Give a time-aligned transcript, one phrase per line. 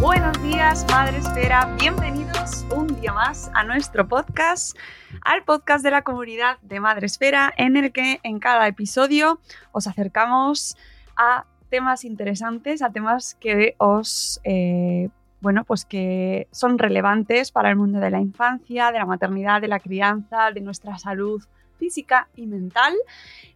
[0.00, 1.76] Buenos días, Madre Esfera.
[1.78, 4.74] Bienvenidos un día más a nuestro podcast,
[5.20, 9.40] al podcast de la comunidad de Madre Esfera, en el que en cada episodio
[9.72, 10.74] os acercamos
[11.16, 15.10] a temas interesantes, a temas que os, eh,
[15.42, 19.68] bueno, pues que son relevantes para el mundo de la infancia, de la maternidad, de
[19.68, 21.44] la crianza, de nuestra salud
[21.78, 22.94] física y mental.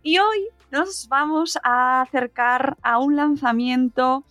[0.03, 4.25] Y hoy nos vamos a acercar a un lanzamiento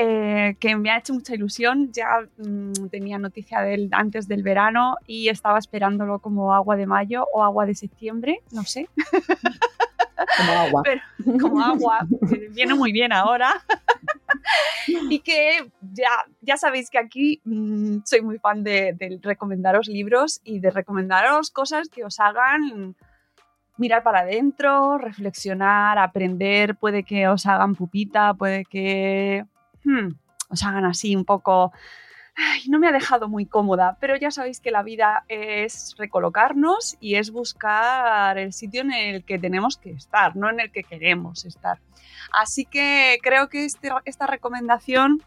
[0.00, 1.90] eh, que me ha hecho mucha ilusión.
[1.92, 6.86] Ya mm, tenía noticia de él antes del verano y estaba esperándolo como agua de
[6.86, 8.88] mayo o agua de septiembre, no sé.
[10.36, 10.82] Como agua.
[10.84, 11.00] Pero,
[11.40, 13.52] como agua, que viene muy bien ahora.
[15.10, 16.10] y que ya,
[16.42, 21.50] ya sabéis que aquí mm, soy muy fan de, de recomendaros libros y de recomendaros
[21.50, 22.94] cosas que os hagan
[23.78, 29.44] mirar para adentro, reflexionar, aprender, puede que os hagan pupita, puede que
[29.88, 30.14] hmm,
[30.50, 31.72] os hagan así un poco...
[32.68, 37.16] No me ha dejado muy cómoda, pero ya sabéis que la vida es recolocarnos y
[37.16, 41.44] es buscar el sitio en el que tenemos que estar, no en el que queremos
[41.44, 41.80] estar.
[42.32, 45.20] Así que creo que este, esta recomendación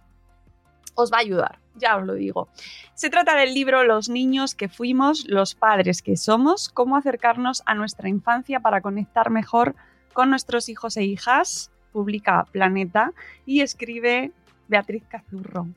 [0.95, 2.47] os va a ayudar, ya os lo digo.
[2.93, 7.73] Se trata del libro Los niños que fuimos, los padres que somos, cómo acercarnos a
[7.75, 9.75] nuestra infancia para conectar mejor
[10.13, 11.71] con nuestros hijos e hijas.
[11.91, 13.11] Publica Planeta
[13.45, 14.31] y escribe
[14.71, 15.67] Beatriz Cazurro.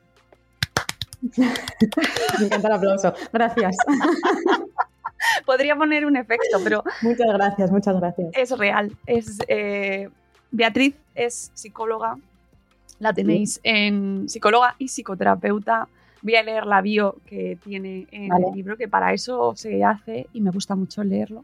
[2.39, 3.13] Me encanta el aplauso.
[3.33, 3.75] Gracias.
[5.45, 8.29] Podría poner un efecto, pero Muchas gracias, muchas gracias.
[8.33, 8.95] es real.
[9.05, 10.09] Es, eh,
[10.51, 12.15] Beatriz es psicóloga,
[12.99, 15.89] la tenéis en psicóloga y psicoterapeuta.
[16.25, 18.47] Voy a leer la bio que tiene en Vale.
[18.47, 21.43] el libro, que para eso se hace y me gusta mucho leerlo.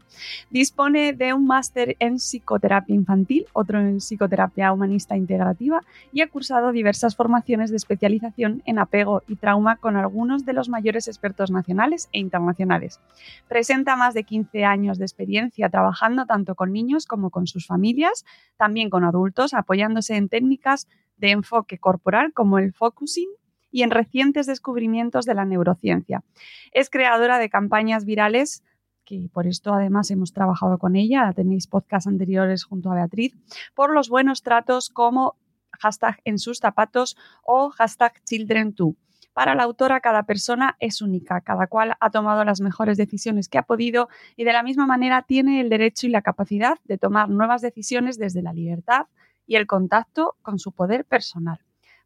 [0.50, 5.82] Dispone de un máster en psicoterapia infantil, otro en psicoterapia humanista integrativa
[6.12, 10.68] y ha cursado diversas formaciones de especialización en apego y trauma con algunos de los
[10.68, 12.98] mayores expertos nacionales e internacionales.
[13.46, 18.24] Presenta más de 15 años de experiencia trabajando tanto con niños como con sus familias,
[18.56, 20.88] también con adultos, apoyándose en técnicas
[21.18, 23.28] de enfoque corporal como el focusing
[23.72, 26.22] y en recientes descubrimientos de la neurociencia.
[26.70, 28.62] Es creadora de campañas virales
[29.04, 33.36] que por esto además hemos trabajado con ella, tenéis podcasts anteriores junto a Beatriz,
[33.74, 35.36] por los buenos tratos como
[35.72, 38.94] hashtag en sus zapatos o hashtag children2.
[39.32, 43.56] Para la autora, cada persona es única, cada cual ha tomado las mejores decisiones que
[43.56, 47.30] ha podido y de la misma manera tiene el derecho y la capacidad de tomar
[47.30, 49.06] nuevas decisiones desde la libertad
[49.46, 51.60] y el contacto con su poder personal.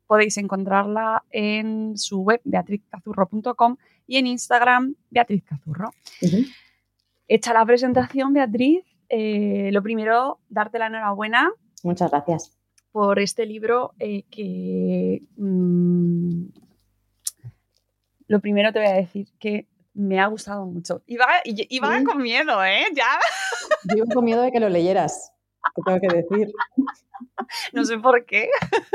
[0.06, 5.90] Podéis encontrarla en su web beatrizcazurro.com y en Instagram beatrizcazurro.
[7.28, 11.50] Hecha la presentación, Beatriz, eh, lo primero, darte la enhorabuena
[11.82, 12.56] Muchas gracias.
[12.92, 15.22] por este libro eh, que...
[15.36, 16.44] mm,
[18.28, 21.02] lo primero te voy a decir que me ha gustado mucho.
[21.06, 22.04] Iba, y- iba Sí.
[22.04, 22.84] con miedo, ¿eh?
[22.94, 23.18] Ya,
[23.84, 25.32] Yo iba con miedo de que lo leyeras.
[25.74, 26.52] Te tengo que decir.
[27.72, 28.48] no sé por qué.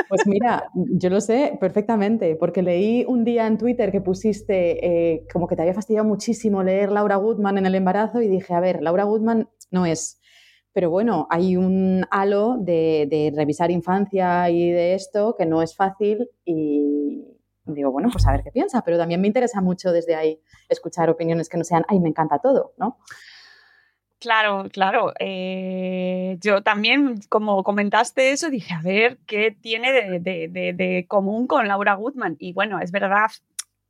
[0.09, 5.25] Pues mira, yo lo sé perfectamente, porque leí un día en Twitter que pusiste eh,
[5.31, 8.59] como que te había fastidiado muchísimo leer Laura Goodman en el embarazo y dije, a
[8.59, 10.19] ver, Laura Goodman no es.
[10.73, 15.75] Pero bueno, hay un halo de, de revisar infancia y de esto que no es
[15.75, 17.25] fácil y
[17.65, 21.09] digo, bueno, pues a ver qué piensa, pero también me interesa mucho desde ahí escuchar
[21.09, 22.97] opiniones que no sean, ay, me encanta todo, ¿no?
[24.21, 25.13] Claro, claro.
[25.19, 30.19] Eh, yo también, como comentaste eso, dije, a ver, ¿qué tiene de,
[30.77, 32.35] de- común con Laura Goodman?
[32.37, 33.31] Y bueno, es verdad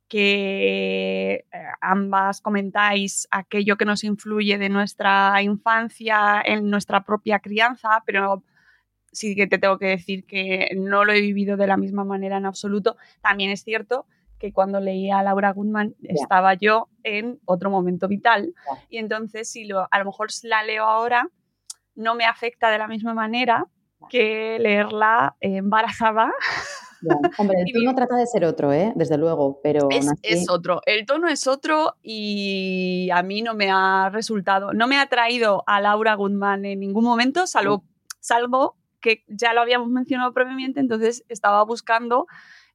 [0.08, 1.44] que eh,
[1.82, 8.42] ambas comentáis aquello que nos influye de nuestra infancia en nuestra propia crianza, pero
[9.12, 12.38] sí que te tengo que decir que no lo he vivido de la misma manera
[12.38, 12.96] en absoluto.
[13.20, 14.06] También es cierto
[14.42, 18.82] que cuando leía a Laura Goodman estaba yo en otro momento vital Ya.
[18.90, 21.28] y entonces si lo, a lo mejor la leo ahora
[21.94, 23.66] no me afecta de la misma manera
[24.10, 26.32] que leerla embarazada.
[27.02, 27.14] Ya.
[27.38, 28.92] Hombre, el tono trata de ser otro, ¿eh?
[28.96, 33.54] Desde luego, pero Es, así- es otro, el tono es otro y a mí no
[33.54, 37.84] me ha resultado, no me ha traído a Laura Goodman en ningún momento, salvo,
[38.18, 42.26] salvo que ya lo habíamos mencionado previamente, entonces estaba buscando,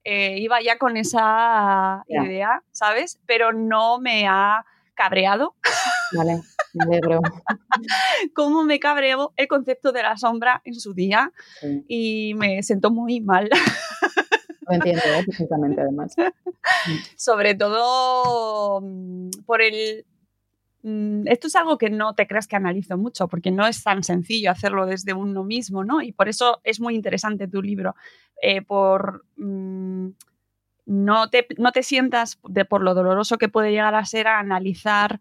[0.09, 3.19] eh, iba ya con esa idea, ¿sabes?
[3.25, 4.65] Pero no me ha
[4.95, 5.55] cabreado
[6.17, 6.41] Vale,
[6.73, 7.19] me alegro.
[8.33, 12.89] como me cabreó el concepto de la sombra en su día Sí, y me sentó
[12.89, 13.49] muy mal.
[14.61, 15.25] lo entiendo, ¿eh?
[15.25, 16.15] perfectamente, además.
[17.17, 20.05] sobre todo mm, por el...
[20.87, 24.03] mm, Esto es algo que no te creas que analizo mucho, porque no es tan
[24.03, 26.01] sencillo hacerlo desde uno mismo, ¿no?
[26.01, 27.95] Y por eso es muy interesante tu libro,
[28.41, 29.25] eh, por...
[29.37, 30.09] mm,
[30.89, 34.39] no te, no te sientas de por lo doloroso que puede llegar a ser a
[34.39, 35.19] analizar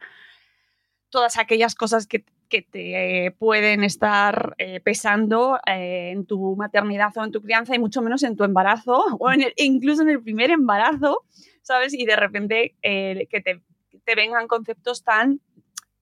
[1.11, 7.25] todas aquellas cosas que, que te pueden estar eh, pesando eh, en tu maternidad o
[7.25, 11.25] en tu crianza y mucho menos en tu embarazo o incluso en el primer embarazo,
[11.63, 11.95] ¿sabes?
[11.95, 13.61] Y de repente que te,
[14.05, 15.41] te vengan conceptos tan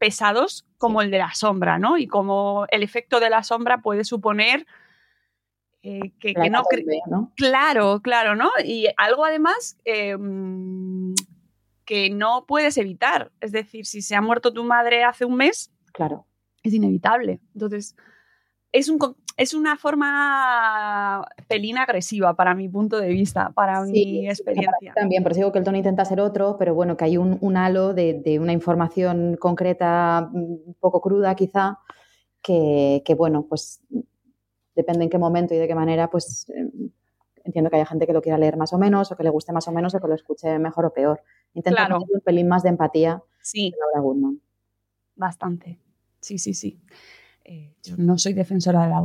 [0.05, 1.97] pesados como el de la sombra, ¿no?
[1.97, 4.67] Y como el efecto de la sombra puede suponer
[5.83, 7.33] eh, que, no...
[7.37, 8.51] Claro, claro, ¿no?
[8.62, 11.15] Y algo además eh, mm,
[11.87, 13.33] que no puedes evitar.
[13.41, 16.27] Es decir, si se ha muerto tu madre hace un mes, Claro.
[16.62, 17.41] es inevitable.
[17.55, 17.97] Entonces,
[18.73, 18.99] es, un,
[19.37, 24.93] es una forma pelín agresiva para mi punto de vista, para Sí, mi experiencia.
[24.95, 27.39] También, por eso digo que el tono intenta ser otro, pero bueno, que hay un,
[27.41, 30.37] un halo de, de una información concreta, mm,
[30.67, 31.79] un poco cruda quizá,
[32.43, 33.81] que, que, bueno, pues
[34.77, 36.71] depende en qué momento y de qué manera, pues eh,
[37.45, 39.53] entiendo que haya gente que lo quiera leer más o menos, o que le guste
[39.53, 41.23] más o menos, o que lo escuche mejor o peor.
[41.55, 41.99] Intenta Claro.
[42.09, 44.41] un pelín más de empatía Sí, de Laura Goodman.
[45.17, 45.79] bastante.
[46.21, 46.81] Sí, sí, sí.
[47.44, 49.02] Eh, yo no soy defensora de la.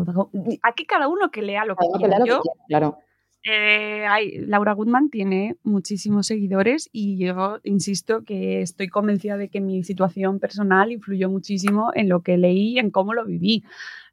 [0.64, 2.08] Aquí cada uno que lea lo que quiera.
[2.08, 2.98] lea lo que Yo, quiera, claro.
[3.44, 9.62] Eh, hay- Laura Goodman tiene muchísimos seguidores y yo insisto que estoy convencida de que
[9.62, 13.64] mi situación personal influyó muchísimo en lo que leí y en cómo lo viví.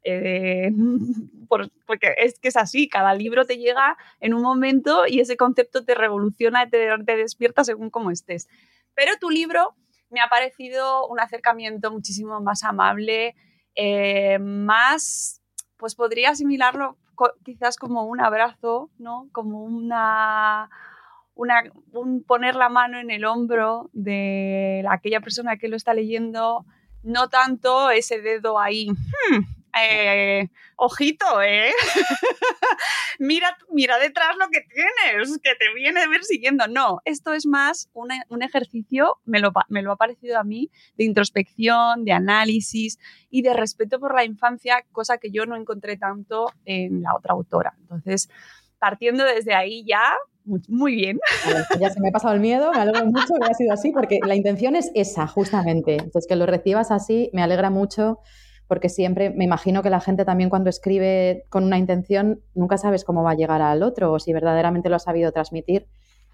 [0.03, 0.71] Eh,
[1.49, 5.35] por- porque es que es así, cada libro te llega en un momento y ese
[5.35, 8.47] concepto te revoluciona, te, te despierta según cómo estés.
[8.95, 9.75] Pero tu libro
[10.09, 13.35] me ha parecido un acercamiento muchísimo más amable,
[13.77, 15.41] eh, más,
[15.77, 16.97] pues podría asimilarlo
[17.45, 19.27] quizás como un abrazo, ¿no?
[19.31, 20.69] Como una,
[21.35, 21.63] una
[21.93, 26.65] un poner la mano en el hombro de la- aquella persona que lo está leyendo,
[27.03, 28.89] no tanto ese dedo ahí.
[28.89, 29.43] "Hmm,
[29.83, 31.71] eh, ojito, ¿eh?
[33.19, 36.67] mira, mira detrás lo que tienes, que te viene persiguiendo.
[36.67, 40.69] No, esto es más una- un ejercicio, me lo, me lo ha parecido a mí,
[40.97, 45.97] de introspección, de análisis y de respeto por la infancia, cosa que yo no encontré
[45.97, 47.73] tanto en la otra autora.
[47.81, 48.29] Entonces,
[48.79, 50.13] partiendo desde ahí ya,
[50.69, 51.19] muy, bien.
[51.43, 53.91] Pues ya se me ha pasado el miedo, me alegro mucho que haya sido así,
[53.91, 55.95] porque la intención es esa, justamente.
[55.95, 58.19] Entonces, que lo recibas así me alegra mucho,
[58.67, 63.03] porque siempre me imagino que la gente también cuando escribe con una intención, nunca sabes
[63.03, 65.87] cómo va a llegar al otro o si verdaderamente lo ha sabido transmitir.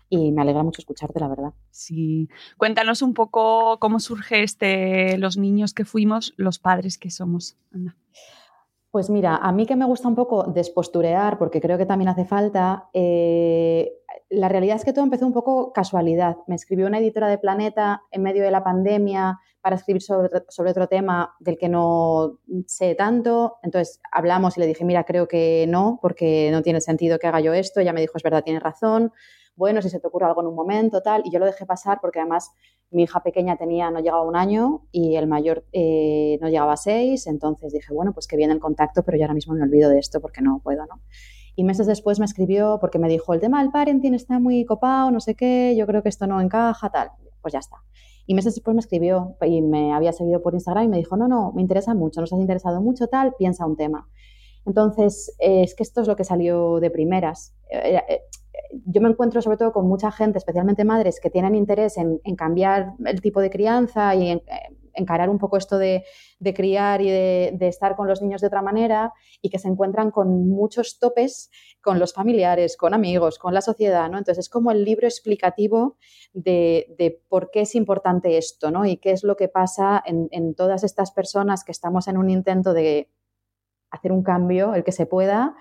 [0.09, 1.53] Y me alegra mucho escucharte, la verdad.
[1.71, 7.57] Sí, cuéntanos un poco cómo surge este los niños que fuimos, los padres que somos.
[7.71, 7.95] Anda.
[8.93, 12.25] Pues mira, a mí que me gusta un poco desposturear, porque creo que también hace
[12.25, 13.91] falta, eh,
[14.33, 16.37] la realidad es que todo empezó un poco casualidad.
[16.47, 20.71] Me escribió una editora de Planeta en medio de la pandemia para escribir sobre, sobre
[20.71, 23.57] otro tema del que no sé tanto.
[23.61, 27.41] Entonces hablamos y le dije, mira, creo que no, porque no tiene sentido que haga
[27.41, 27.79] yo esto.
[27.79, 29.11] Ella me dijo, es verdad, tienes razón.
[29.55, 31.21] Bueno, si se te ocurre algo en un momento, tal.
[31.25, 32.51] Y yo lo dejé pasar porque además
[32.89, 36.73] mi hija pequeña tenía, no llegaba a un año y el mayor eh, no llegaba
[36.73, 37.27] a seis.
[37.27, 39.99] Entonces dije, bueno, pues que viene el contacto, pero yo ahora mismo me olvido de
[39.99, 41.01] esto porque no puedo, ¿no?
[41.55, 45.11] Y meses después me escribió porque me dijo, el tema del parenting está muy copado,
[45.11, 47.11] no sé qué, yo creo que esto no encaja, tal.
[47.41, 47.77] Pues ya está.
[48.25, 51.27] Y meses después me escribió y me había seguido por Instagram y me dijo, no,
[51.27, 54.07] no, me interesa mucho, nos has interesado mucho, tal, piensa un tema.
[54.65, 57.53] Entonces, eh, es que esto es lo que salió de primeras.
[57.69, 58.21] Eh, eh,
[58.85, 62.35] yo me encuentro sobre todo con mucha gente, especialmente madres, que tienen interés en, en
[62.35, 64.41] cambiar el tipo de crianza y en,
[64.93, 66.03] encarar un poco esto de,
[66.55, 70.47] criar y de, estar con los niños de otra manera y que se encuentran con
[70.47, 71.49] muchos topes
[71.81, 74.17] con los familiares, con amigos, con la sociedad, ¿no?
[74.17, 75.97] Entonces es como el libro explicativo
[76.33, 78.85] de, por qué es importante esto, ¿no?
[78.85, 82.29] Y qué es lo que pasa en, en todas estas personas que estamos en un
[82.29, 83.09] intento de
[83.91, 85.55] hacer un cambio, el que se pueda,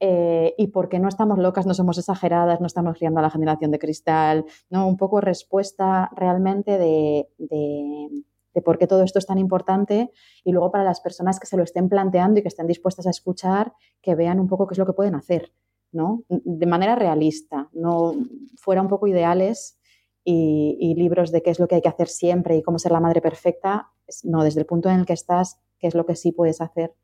[0.00, 3.70] eh, y porque no estamos locas, no somos exageradas, no estamos criando a la generación
[3.70, 4.86] de cristal, ¿no?
[4.88, 7.28] Un poco respuesta realmente de,
[8.62, 10.10] por qué todo esto es tan importante
[10.44, 13.10] y luego para las personas que se lo estén planteando y que estén dispuestas a
[13.10, 15.52] escuchar, que vean un poco qué es lo que pueden hacer,
[15.92, 16.24] ¿no?
[16.28, 18.14] De manera realista, no
[18.56, 19.78] fuera un poco ideales
[20.24, 22.92] y, y libros de qué es lo que hay que hacer siempre y cómo ser
[22.92, 23.90] la madre perfecta,
[24.22, 26.94] no, desde el punto en el que estás, qué es lo que sí puedes hacer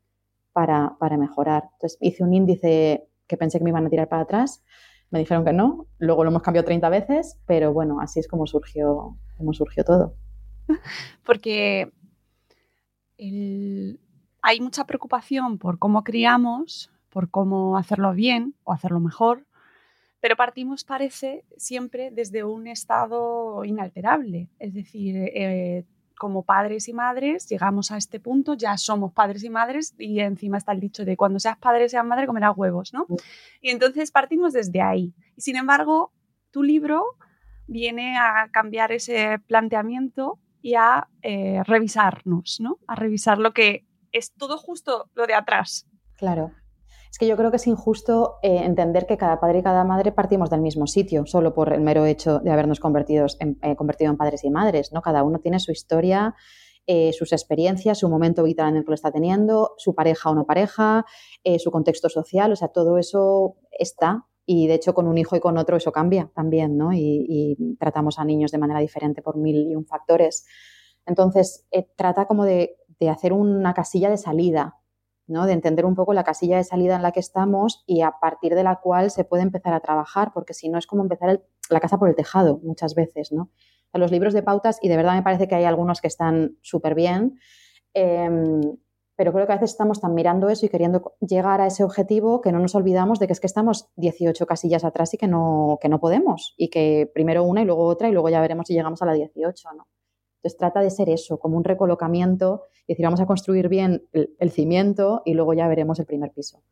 [0.53, 1.69] para, para mejorar.
[1.73, 4.63] Entonces hice un índice que pensé que me iban a tirar para atrás,
[5.09, 8.47] me dijeron que no, luego lo hemos cambiado 30 veces, pero bueno, así es como
[8.47, 10.15] surgió, como surgió todo.
[11.23, 11.91] Porque
[14.41, 19.45] hay mucha preocupación por cómo criamos, por cómo hacerlo bien o hacerlo mejor,
[20.21, 24.49] pero partimos, parece, siempre desde un estado inalterable.
[24.59, 25.83] Es decir, eh,
[26.17, 30.59] como padres y madres llegamos a este punto, ya somos padres y madres y encima
[30.59, 33.07] está el dicho de cuando seas padre, seas madre, comerás huevos, ¿no?
[33.61, 35.15] Y entonces partimos desde ahí.
[35.35, 36.11] Y sin embargo,
[36.51, 37.03] tu libro
[37.65, 42.77] viene a cambiar ese planteamiento y a eh, revisarnos, ¿no?
[42.87, 45.87] A revisar lo que es todo justo lo de atrás.
[46.17, 46.51] Claro.
[47.09, 50.11] Es que yo creo que es injusto eh, entender que cada padre y cada madre
[50.11, 54.11] partimos del mismo sitio, solo por el mero hecho de habernos convertido en, eh, convertido
[54.11, 54.93] en padres y madres.
[54.93, 55.01] ¿no?
[55.01, 56.35] Cada uno tiene su historia,
[57.13, 60.45] sus experiencias, su momento vital en el que lo está teniendo, su pareja o no
[60.45, 61.05] pareja,
[61.57, 64.25] su contexto social, o sea, todo eso está.
[64.45, 66.91] Y de hecho, con un hijo y con otro eso cambia también, ¿no?
[66.93, 70.45] Y, tratamos a niños de manera diferente por mil y un factores.
[71.05, 74.81] Entonces, trata como de, de hacer una casilla de salida
[75.31, 78.53] de entender un poco la casilla de salida en la que estamos y a partir
[78.53, 81.79] de la cual se puede empezar a trabajar, porque si no es como empezar la
[81.79, 83.31] casa por el tejado muchas veces.
[83.31, 83.49] ¿no?
[83.93, 86.95] los libros de pautas, y de verdad me parece que hay algunos que están súper
[86.95, 87.39] bien,
[87.93, 88.61] em,
[89.21, 92.41] pero creo que a veces estamos tan mirando eso y queriendo llegar a ese objetivo
[92.41, 95.77] que no nos olvidamos de que es que estamos 18 casillas atrás y que no,
[95.79, 98.73] que no podemos, y que primero una y luego otra y luego ya veremos si
[98.73, 99.73] llegamos a la 18.
[99.77, 99.87] ¿no?
[100.37, 104.49] Entonces trata de ser eso, como un recolocamiento, y decir, vamos a construir bien el,
[104.49, 106.63] cimiento y luego ya veremos el primer piso.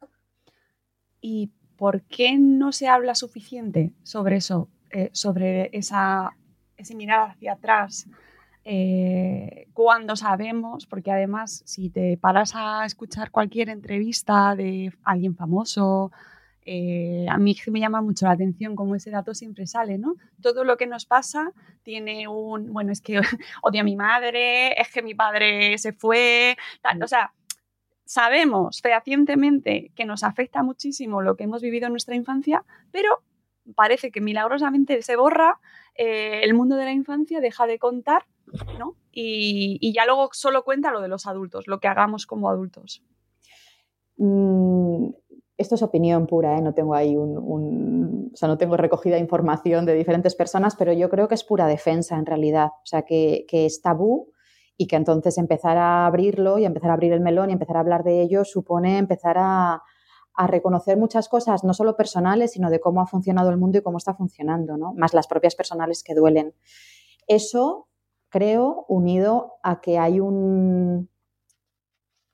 [1.21, 6.35] ¿Y por qué no se habla suficiente sobre eso, eh, sobre esa,
[6.77, 8.07] ese mirar hacia atrás?
[8.65, 16.11] Eh, cuando sabemos, porque además si te paras a escuchar cualquier entrevista de alguien famoso,
[16.65, 20.15] eh, a mí me llama mucho la atención cómo ese dato siempre sale, ¿no?
[20.41, 21.51] Todo lo que nos pasa
[21.83, 23.21] tiene un, bueno, es que
[23.63, 27.33] odio a mi madre, es que mi padre se fue, tal, o sea,
[28.05, 33.23] sabemos fehacientemente que nos afecta muchísimo lo que hemos vivido en nuestra infancia, pero
[33.75, 35.59] parece que milagrosamente se borra,
[35.95, 38.25] eh, el mundo de la infancia deja de contar,
[38.77, 38.95] ¿no?
[39.11, 43.03] Y, y, ya luego solo cuenta lo de los adultos, lo que hagamos como adultos.
[44.17, 45.11] Mm,
[45.59, 46.61] esto es opinión pura, ¿eh?
[46.61, 51.09] no tengo ahí un, o sea, no tengo recogida información de diferentes personas, pero yo
[51.09, 54.31] creo que es pura defensa en realidad, o sea, que, es tabú
[54.77, 57.81] y que entonces empezar a abrirlo y empezar a abrir el melón y empezar a
[57.81, 59.83] hablar de ello supone empezar a,
[60.47, 63.97] reconocer muchas cosas, no solo personales, sino de cómo ha funcionado el mundo y cómo
[63.97, 64.93] está funcionando, ¿no?
[64.93, 66.55] más las propias personales que duelen.
[67.27, 67.88] Eso,
[68.29, 71.09] creo, unido a que hay un,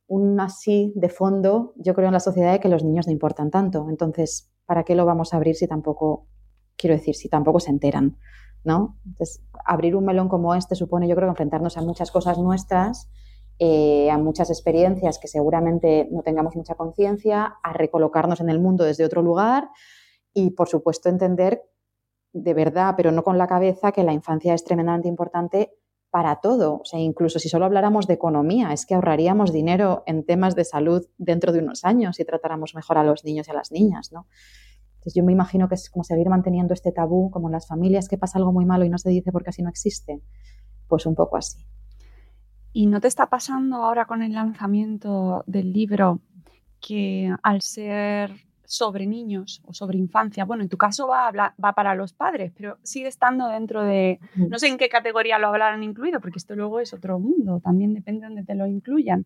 [0.07, 3.51] un así de fondo, yo creo en la sociedad de que los niños no importan
[3.51, 3.87] tanto.
[3.89, 6.27] Entonces, ¿para qué lo vamos a abrir si tampoco,
[6.75, 8.17] quiero decir, si tampoco se enteran?
[8.65, 8.97] ¿no?
[9.05, 13.09] Entonces, abrir un melón como este supone, yo creo, enfrentarnos a muchas cosas nuestras,
[13.59, 18.83] eh, a muchas experiencias que seguramente no tengamos mucha conciencia, a recolocarnos en el mundo
[18.83, 19.69] desde otro lugar
[20.33, 21.63] y, por supuesto, entender
[22.33, 25.71] de verdad, pero no con la cabeza, que la infancia es tremendamente importante
[26.15, 26.75] para todo.
[26.75, 30.63] O sea, incluso si solo habláramos de economía, es que ahorraríamos dinero en temas de
[30.63, 34.13] salud dentro de unos años si tratáramos mejor a los niños y a las niñas,
[34.13, 34.25] ¿no?
[34.93, 38.07] Entonces yo me imagino que es como seguir manteniendo este tabú, como en las familias
[38.07, 40.21] que pasa algo muy malo y no se dice porque así no existe.
[40.87, 41.67] Pues un poco así.
[42.71, 46.21] ¿Y no te está pasando ahora con el lanzamiento del libro
[46.79, 48.31] que al ser
[48.65, 50.45] sobre niños o sobre infancia.
[50.45, 54.59] Bueno, en tu caso va, va para los padres, pero sigue estando dentro de, no
[54.59, 58.21] sé en qué categoría lo habrán incluido, porque esto luego es otro mundo, también depende
[58.21, 59.25] de dónde te lo incluyan,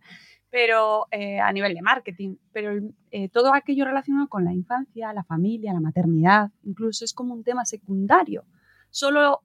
[0.50, 2.80] pero eh, a nivel de marketing, pero
[3.12, 7.44] eh, todo aquello relacionado con la infancia, la familia, la maternidad, incluso es como un
[7.44, 8.46] tema secundario.
[8.90, 9.42] Solo,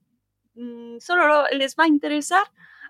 [0.55, 2.45] mm, solo les va a interesar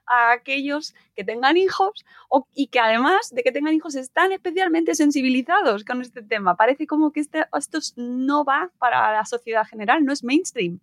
[0.06, 4.94] a aquellos que tengan hijos o, y que además de que tengan hijos están especialmente
[4.94, 6.56] sensibilizados con este tema.
[6.56, 10.80] Parece como que este, esto no va para la sociedad general, no es mainstream.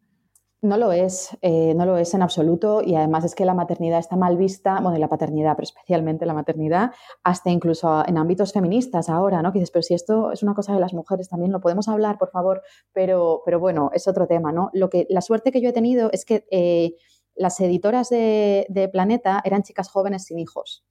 [0.64, 3.98] No lo es, eh, no lo es en absoluto y además es que la maternidad
[3.98, 6.92] está mal vista, bueno, y la paternidad, pero especialmente la maternidad,
[7.24, 9.52] hasta incluso en ámbitos feministas ahora, ¿no?
[9.52, 12.20] Que dices, pero si esto es una cosa de las mujeres también, lo podemos hablar,
[12.20, 12.62] por favor,
[12.94, 14.70] pero, pero bueno, es otro tema, ¿no?
[14.74, 16.94] Lo que, la suerte que yo he tenido es que eh,
[17.36, 20.86] las editoras de, Planeta eran chicas jóvenes sin hijos.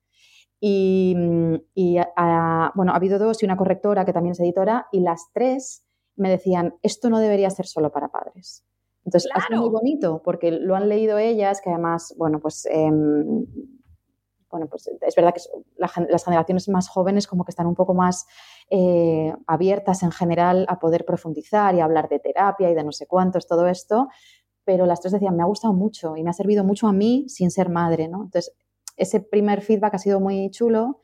[0.61, 5.85] Y, bueno, ha habido dos y una correctora que también es editora y las tres
[6.17, 8.65] me decían, esto no debería ser solo para padres
[9.05, 13.47] entonces, ha sido muy bonito porque lo han leído ellas, que además, bueno, pues, em,
[14.51, 15.41] bueno, pues es verdad que
[16.09, 18.27] las generaciones más jóvenes como que están un poco más
[18.69, 23.07] eh, abiertas en general a poder profundizar y hablar de terapia y de no sé
[23.07, 24.09] cuántos, todo esto,
[24.71, 27.25] pero las tres decían, me ha gustado mucho y me ha servido mucho a mí
[27.27, 28.23] sin ser madre, ¿no?
[28.23, 28.55] Entonces,
[28.97, 31.01] ese primer feedback ha sido muy chulo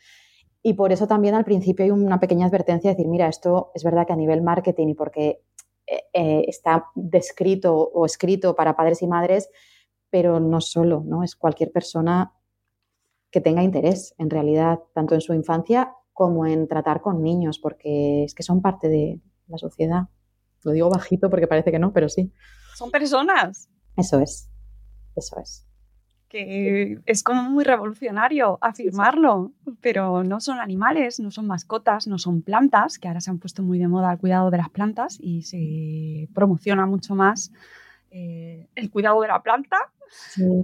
[0.62, 3.82] y por eso también al principio hay una pequeña advertencia de decir, mira, esto es
[3.82, 5.42] verdad que a nivel marketing y porque
[5.84, 9.50] eh, eh, está descrito o escrito para padres y madres,
[10.10, 11.24] pero no solo, ¿no?
[11.24, 12.34] Es cualquier persona
[13.32, 18.22] que tenga interés, en realidad, tanto en su infancia como en tratar con niños, porque
[18.22, 20.02] es que son parte de la sociedad.
[20.62, 22.32] Lo digo bajito porque parece que no, pero sí.
[22.76, 23.68] Son personas.
[23.96, 24.50] Eso es,
[25.16, 25.66] eso es
[26.28, 32.42] que es como muy revolucionario afirmarlo, pero no son animales, no son mascotas, no son
[32.42, 35.42] plantas, que ahora se han puesto muy de moda el cuidado de las plantas y
[35.42, 37.52] se promociona mucho más
[38.10, 39.76] eh, el cuidado de la planta.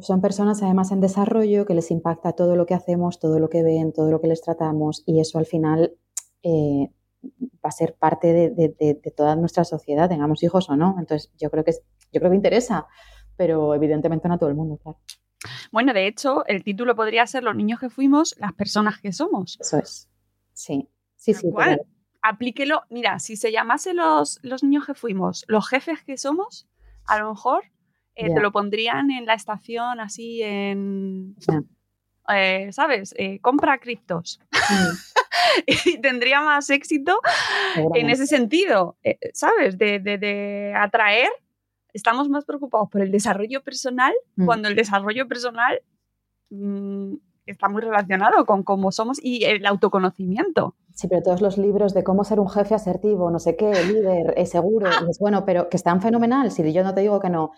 [0.01, 3.63] son personas además en desarrollo que les impacta todo lo que hacemos, todo lo que
[3.63, 5.95] ven, todo lo que les tratamos y eso al final
[6.43, 6.91] eh,
[7.25, 10.97] va a ser parte de, toda nuestra sociedad, tengamos hijos o no.
[10.99, 11.73] Entonces yo creo que
[12.13, 12.87] yo creo que interesa,
[13.37, 14.99] pero evidentemente no a todo el mundo, claro.
[15.71, 19.59] Bueno, de hecho, el título podría ser Los niños que fuimos, las personas que somos.
[19.61, 20.09] Eso es.
[20.53, 21.49] Sí, sí, sí.
[21.49, 21.83] Igual,
[22.21, 22.83] aplíquelo.
[22.91, 26.69] Mira, si se llamase los, los niños que fuimos, los jefes que somos,
[27.07, 27.65] a lo mejor
[28.15, 31.35] eh, te lo pondrían en la estación así en...
[32.29, 33.15] Eh, ¿Sabes?
[33.19, 34.41] Eh, compra criptos.
[35.67, 37.19] y tendría más éxito
[37.95, 38.97] en ese sentido,
[39.33, 39.77] ¿sabes?
[39.77, 41.31] De, de, de atraer
[41.93, 44.47] estamos más preocupados por el desarrollo personal mm.
[44.47, 45.81] cuando el desarrollo personal
[46.51, 47.15] mm,
[47.47, 50.77] está muy relacionado con cómo somos y el autoconocimiento.
[50.95, 54.35] Sí, pero todos los libros de cómo ser un jefe asertivo, no sé qué, líder,
[54.37, 55.07] es seguro, ah.
[55.09, 57.53] es bueno, pero que están fenomenal, si yo no te digo que no.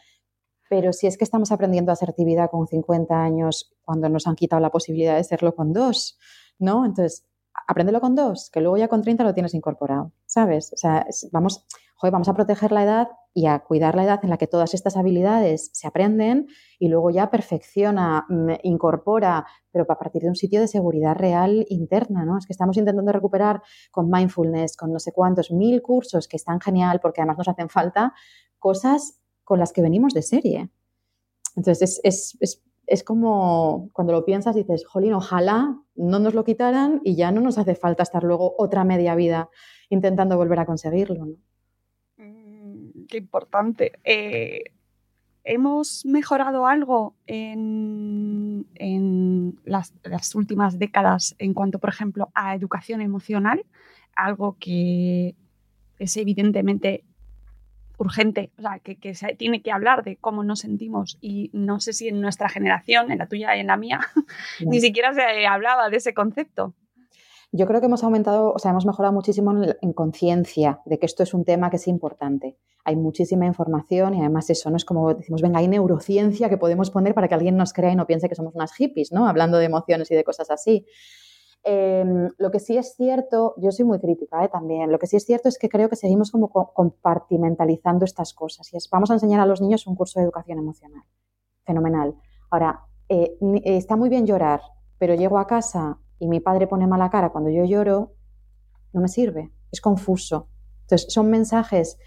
[0.71, 4.71] Pero si es que estamos aprendiendo asertividad con 50 años cuando nos han quitado la
[4.71, 6.19] posibilidad de serlo con dos,
[6.59, 6.87] ¿no?
[6.87, 7.27] Entonces,
[7.67, 10.73] apréndelo con dos, que luego ya con 30 lo tienes incorporado, ¿sabes?
[10.73, 11.67] O sea, vamos,
[12.03, 14.97] vamos a proteger la edad y a cuidar la edad en la que todas estas
[14.97, 16.47] habilidades se aprenden
[16.79, 21.67] y luego ya perfecciona, mm, incorpora, pero a partir de un sitio de seguridad real
[21.69, 22.39] interna, ¿no?
[22.39, 26.61] Es que estamos intentando recuperar con mindfulness, con no sé cuántos mil cursos que están
[26.61, 28.13] genial porque además nos hacen falta
[28.59, 30.71] cosas con las que venimos de serie.
[31.57, 32.37] Entonces, es,
[32.87, 37.41] es como cuando lo piensas dices, jolín, ojalá no nos lo quitaran y ya no
[37.41, 39.49] nos hace falta estar luego otra media vida
[39.89, 41.25] intentando volver a conseguirlo.
[41.27, 41.37] ¿no?
[43.07, 43.93] Qué importante.
[44.05, 44.65] Eh,
[45.45, 48.67] ¿Hemos mejorado algo en,
[49.65, 49.93] las,
[50.35, 53.65] últimas décadas en cuanto, por ejemplo, a educación emocional?
[54.17, 55.35] Algo que
[55.99, 57.05] es evidentemente
[57.99, 61.93] urgente, o sea, que, se tiene que hablar de cómo nos sentimos y no sé
[61.93, 64.01] si en nuestra generación, en la tuya y en la mía,
[64.67, 66.75] ni siquiera se hablaba de ese concepto.
[67.57, 71.23] Yo creo que hemos aumentado, o sea, hemos mejorado muchísimo en, conciencia de que esto
[71.23, 72.59] es un tema que es importante.
[72.85, 76.91] Hay muchísima información y además eso no es como decimos, venga, hay neurociencia que podemos
[76.91, 79.29] poner para que alguien nos crea y no piense que somos unas hippies, ¿no?
[79.29, 80.85] Hablando de emociones y de cosas así.
[81.63, 84.49] Em, lo que sí es cierto, yo soy muy crítica ¿eh?
[84.49, 88.69] también, lo que sí es cierto es que creo que seguimos como compartimentalizando estas cosas.
[88.75, 91.05] Y vamos a enseñar a los niños un curso de educación emocional.
[91.65, 92.17] Fenomenal.
[92.51, 94.61] Ahora, eh, está muy bien llorar,
[94.99, 98.15] pero llego a casa y mi padre pone mala cara cuando yo lloro,
[98.95, 100.49] no me sirve, es confuso.
[100.81, 101.99] Entonces, son mensajes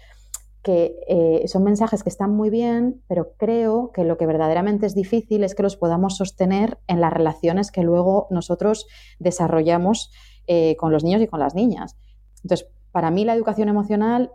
[0.60, 4.96] que eh, son mensajes que están muy bien, pero creo que lo que verdaderamente es
[4.96, 8.88] difícil es que los podamos sostener en las relaciones que luego nosotros
[9.20, 10.10] desarrollamos
[10.48, 11.96] eh, con los niños y con las niñas.
[12.42, 14.32] Entonces, para mí la educación emocional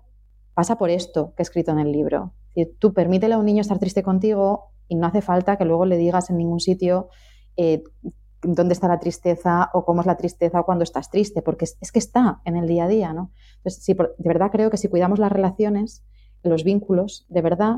[0.53, 2.31] pasa por esto que he escrito en el libro.
[2.79, 5.97] Tú permítele a un niño estar triste contigo y no hace falta que luego le
[5.97, 7.09] digas en ningún sitio
[7.57, 7.83] eh,
[8.43, 11.91] dónde está la tristeza o cómo es la tristeza o cuando estás triste, porque es,
[11.91, 13.31] que está en el día a día, ¿no?
[13.57, 16.05] Entonces, sí, de verdad creo que si cuidamos las relaciones,
[16.43, 17.77] los vínculos, de verdad,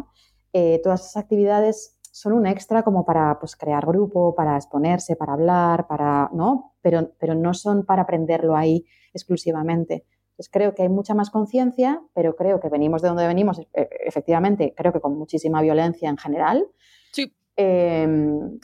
[0.53, 5.33] eh, todas esas actividades son un extra como para pues, crear grupo, para exponerse, para
[5.33, 6.75] hablar, para, ¿no?
[6.81, 10.05] Pero, pero no son para aprenderlo ahí exclusivamente.
[10.35, 13.89] Entonces creo que hay mucha más conciencia, pero creo que venimos de donde venimos, e,
[14.05, 16.67] efectivamente, creo que con muchísima violencia en general.
[17.11, 17.33] Sí.
[17.55, 18.59] Em,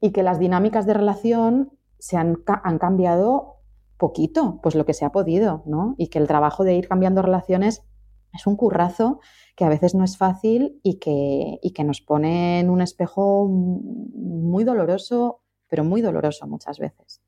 [0.00, 3.56] y que las dinámicas de relación se han, han, cambiado
[3.96, 5.94] poquito, pues lo que se ha podido, ¿no?
[5.98, 7.84] Y que el trabajo de ir cambiando relaciones
[8.32, 9.20] es un currazo
[9.56, 13.48] que a veces no es fácil y que, y que nos pone en un espejo
[13.48, 17.20] muy doloroso, pero muy doloroso muchas veces.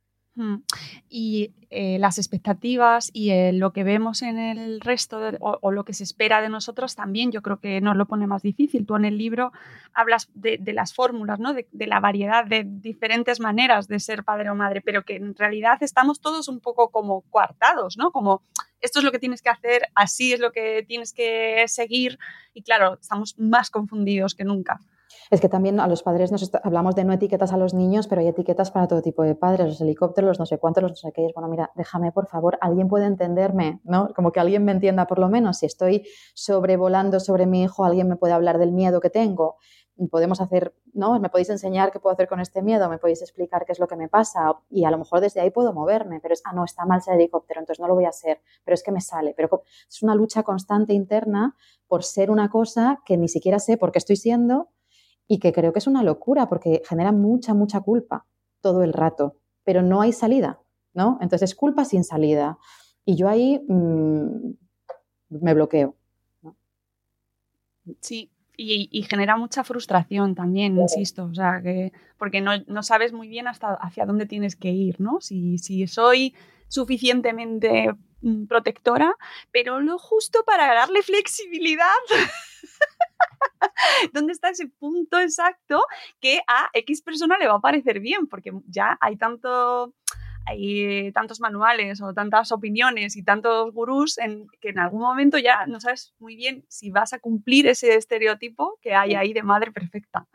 [1.08, 5.92] Y eh, las expectativas y eh, lo que vemos en el resto o, lo que
[5.92, 8.86] se espera de nosotros también yo creo que nos lo pone más difícil.
[8.86, 9.52] Tú en el libro
[9.94, 11.54] hablas de, las fórmulas, ¿no?
[11.54, 15.78] de, la variedad de diferentes maneras de ser padre o madre, pero que en realidad
[15.82, 18.10] estamos todos un poco como coartados, ¿no?
[18.10, 18.42] Como
[18.80, 22.18] esto es lo que tienes que hacer, así es lo que tienes que seguir
[22.54, 24.80] y claro, estamos más confundidos que nunca.
[25.30, 28.20] Es que también a los padres nos hablamos de no etiquetas a los niños, pero
[28.20, 30.96] hay etiquetas para todo tipo de padres, los helicópteros, los no sé cuántos, los no
[30.96, 31.30] sé qué.
[31.32, 34.12] bueno, mira, déjame por favor, alguien puede entenderme, ¿no?
[34.12, 35.58] Como que alguien me entienda por lo menos.
[35.58, 39.58] Si estoy sobrevolando sobre mi hijo, alguien me puede hablar del miedo que tengo.
[40.10, 41.20] Podemos hacer, ¿no?
[41.20, 43.86] Me podéis enseñar qué puedo hacer con este miedo, me podéis explicar qué es lo
[43.86, 46.64] que me pasa y a lo mejor desde ahí puedo moverme, pero es, ah, no,
[46.64, 49.34] está mal ser helicóptero, entonces no lo voy a hacer, pero es que me sale.
[49.36, 51.54] Pero es una lucha constante interna
[51.86, 54.70] por ser una cosa que ni siquiera sé por qué estoy siendo
[55.30, 58.26] y que creo que es una locura porque genera mucha, mucha culpa
[58.60, 60.58] todo el rato, pero no hay salida,
[60.92, 61.18] ¿no?
[61.20, 62.58] Entonces es culpa sin salida.
[63.04, 64.54] Y yo ahí mm,
[65.28, 65.94] me bloqueo.
[68.00, 73.46] Sí, y, genera mucha frustración también, insisto, o sea, que, porque no, sabes muy bien
[73.46, 75.20] hasta hacia dónde tienes que ir, ¿no?
[75.20, 76.34] Si, si soy
[76.66, 79.14] suficientemente mm, protectora,
[79.52, 81.86] pero lo justo para darle flexibilidad.
[84.12, 85.84] ¿Dónde está ese punto exacto
[86.20, 88.26] que a X persona le va a parecer bien?
[88.26, 89.94] Porque ya hay tanto
[90.46, 95.66] hay tantos manuales o tantas opiniones y tantos gurús en que en algún momento ya
[95.66, 99.70] no sabes muy bien si vas a cumplir ese estereotipo que hay ahí de madre
[99.70, 100.26] perfecta.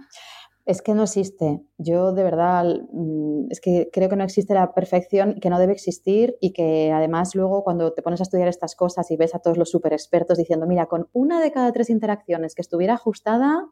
[0.66, 1.62] Es que no existe.
[1.78, 5.74] Yo de verdad, mm, es que creo que no existe la perfección, que no debe
[5.74, 9.40] existir y que además luego cuando te pones a estudiar estas cosas y ves a
[9.40, 13.70] todos los super expertos diciendo, mira, con una de cada tres interacciones que estuviera ajustada,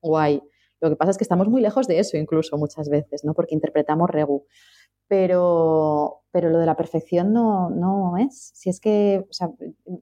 [0.00, 0.42] guay.
[0.80, 3.34] Lo que pasa es que estamos muy lejos de eso incluso muchas veces, ¿no?
[3.34, 4.46] Porque interpretamos regu.
[5.08, 8.52] Pero, pero lo de la perfección no, no es.
[8.54, 9.26] Si es que,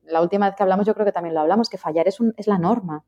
[0.03, 2.35] la última vez que hablamos yo creo que también lo hablamos, que fallar es, un,
[2.37, 3.07] es la norma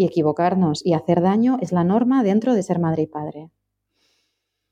[0.00, 3.50] y equivocarnos y hacer daño es la norma dentro de ser madre y padre.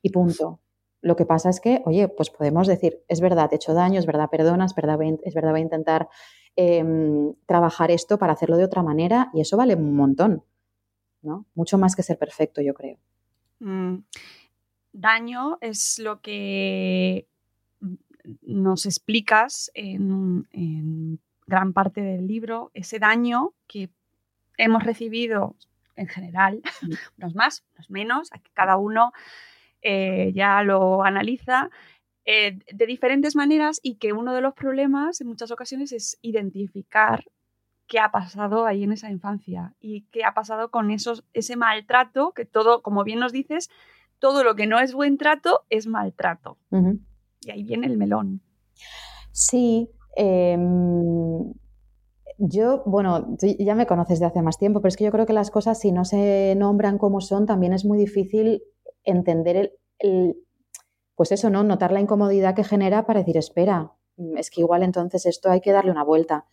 [0.01, 0.59] Y punto.
[1.01, 4.07] Lo que pasa es que, oye, pues podemos decir, es verdad, he hecho daño, es
[4.07, 4.75] verdad, perdonas, es
[5.35, 6.09] verdad, voy a intentar
[6.55, 10.43] em, trabajar esto para hacerlo de otra manera y eso vale un montón,
[11.21, 11.45] ¿no?
[11.53, 12.97] Mucho más que ser perfecto, yo creo.
[13.59, 13.97] Mm.
[14.93, 17.27] Daño es lo que
[18.41, 23.91] nos explicas en gran parte del libro, ese daño que
[24.59, 25.55] hemos recibido
[25.95, 26.61] en general,
[27.17, 29.11] unos más, unos menos, aquí cada uno
[29.81, 31.69] eh, ya lo analiza
[32.25, 37.23] eh, de diferentes maneras y que uno de los problemas en muchas ocasiones es identificar
[37.87, 42.33] qué ha pasado ahí en esa infancia y qué ha pasado con esos, ese maltrato,
[42.33, 43.69] que todo, como bien nos dices,
[44.19, 46.57] todo lo que no es buen trato es maltrato.
[47.41, 48.41] Y ahí viene el melón.
[49.31, 51.51] Sí, em,
[52.39, 55.33] yo, bueno, ya me conoces de hace más tiempo, pero es que yo creo que
[55.33, 58.63] las cosas, si no se nombran como son, también es muy difícil
[59.03, 60.37] entender el,
[61.15, 61.63] pues eso, ¿no?
[61.63, 63.91] Notar la incomodidad que genera para decir, espera,
[64.37, 66.45] es que igual entonces esto hay que darle una vuelta.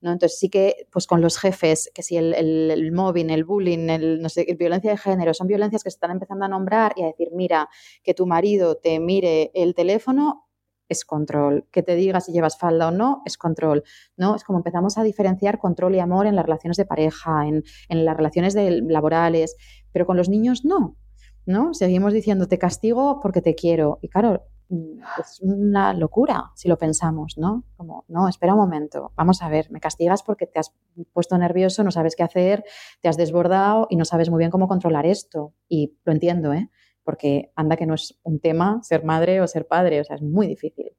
[0.00, 0.12] ¿no?
[0.12, 3.88] Entonces sí que, pues con los jefes, que si el, el, el mobbing, el bullying,
[3.88, 7.02] el, no sé, violencia de género, son violencias que se están empezando a nombrar y
[7.02, 7.68] a decir, mira,
[8.02, 10.46] que tu marido te mire el teléfono
[10.92, 11.66] es control.
[11.72, 13.82] Que te diga si llevas falda o no es control.
[14.16, 14.36] ¿no?
[14.36, 18.16] Es como empezamos a diferenciar control y amor en las relaciones de pareja, en, las
[18.16, 19.56] relaciones laborales,
[19.92, 20.96] pero con los niños no.
[21.44, 21.74] ¿no?
[21.74, 23.98] Seguimos diciendo te castigo porque te quiero.
[24.00, 27.64] Y claro, mm, es una locura si lo pensamos, ¿no?
[27.76, 30.72] Como, no, espera un momento, vamos a ver, me castigas porque te has
[31.12, 32.64] puesto nervioso, no sabes qué hacer,
[33.00, 35.52] te has desbordado y no sabes muy bien cómo controlar esto.
[35.68, 36.70] Y lo entiendo, ¿eh?
[37.04, 40.22] Porque anda que no es un tema ser madre o ser padre, o sea, es
[40.22, 40.96] muy difícil.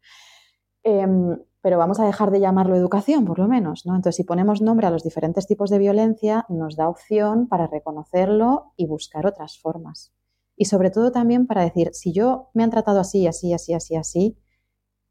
[0.83, 3.95] Em, pero vamos a dejar de llamarlo educación, por lo menos, ¿no?
[3.95, 8.73] Entonces, si ponemos nombre a los diferentes tipos de violencia, nos da opción para reconocerlo
[8.75, 10.13] y buscar otras formas.
[10.57, 13.95] Y sobre todo también para decir, si yo me han tratado así, así, así, así,
[13.95, 14.37] así,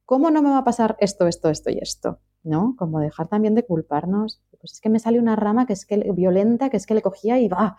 [0.04, 2.20] ¿cómo no me va a pasar esto, esto, esto y esto?
[2.42, 2.74] ¿No?
[2.76, 4.42] Como dejar también de culparnos.
[4.60, 7.02] Pues es que me sale una rama que es que violenta, que es que le
[7.02, 7.76] cogía y va,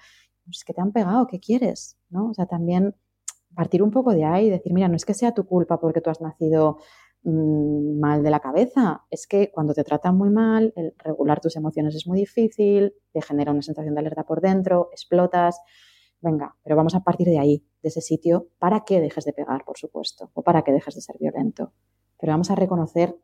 [0.49, 1.97] es que te han pegado, ¿qué quieres?
[2.09, 2.29] ¿No?
[2.29, 2.95] O sea, también
[3.53, 6.01] partir un poco de ahí y decir, mira, no es que sea tu culpa porque
[6.01, 6.77] tú has nacido
[7.23, 11.55] mm, mal de la cabeza, es que cuando te tratan muy mal, el regular tus
[11.55, 15.59] emociones es muy difícil, te genera una sensación de alerta por dentro, explotas.
[16.21, 19.65] Venga, pero vamos a partir de ahí, de ese sitio, para que dejes de pegar,
[19.65, 21.73] por supuesto, o para que dejes de ser violento.
[22.17, 23.17] Pero vamos a reconocer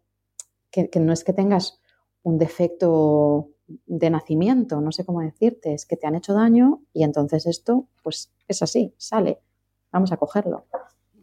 [0.70, 1.80] que, que no es que tengas
[2.24, 3.52] un defecto
[3.86, 7.88] de nacimiento, no sé cómo decirte, es que te han hecho daño y entonces esto,
[8.04, 9.42] pues es así, sale
[9.91, 10.65] vamos a cogerlo.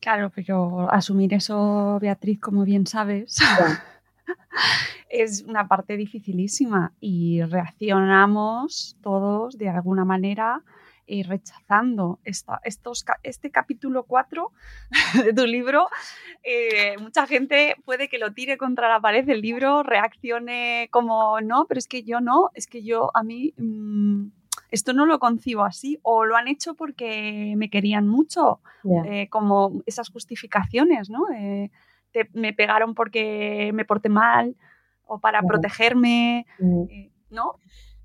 [0.00, 3.38] Claro, pero asumir eso, Beatriz, como bien sabes,
[5.09, 10.62] es una parte dificilísima y reaccionamos todos de alguna manera
[11.09, 14.50] eh, rechazando esta, estos, este capítulo 4
[15.24, 15.87] de tu libro.
[16.42, 21.66] Eh, mucha gente puede que lo tire contra la pared del libro, reaccione como no,
[21.68, 23.55] pero es que yo no, es que yo a mí...
[23.57, 24.31] Mm,
[24.70, 28.61] esto no lo concibo así, o lo han hecho porque me querían mucho,
[29.07, 31.24] eh, como esas justificaciones, ¿no?
[32.33, 34.57] me pegaron porque me porté mal
[35.07, 36.83] o para protegerme, mm.
[36.90, 37.57] eh, ¿no?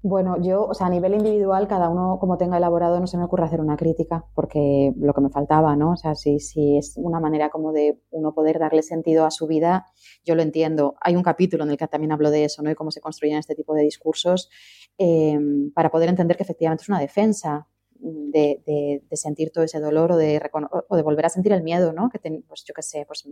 [0.03, 3.23] Bueno, yo, o sea, a nivel individual, cada uno como tenga elaborado, no se me
[3.23, 5.91] ocurre hacer una crítica, porque lo que me faltaba, ¿no?
[5.91, 9.45] O sea, si, si es una manera como de uno poder darle sentido a su
[9.45, 9.85] vida,
[10.25, 10.95] yo lo entiendo.
[11.01, 12.71] Hay un capítulo en el que también hablo de eso, ¿no?
[12.71, 14.49] Y cómo se construyen este tipo de discursos
[14.97, 17.67] em, para poder entender que efectivamente es una defensa
[17.99, 20.41] de, sentir todo ese dolor o de,
[20.89, 22.09] o de volver a sentir el miedo, ¿no?
[22.09, 23.27] Que pues yo qué sé, pues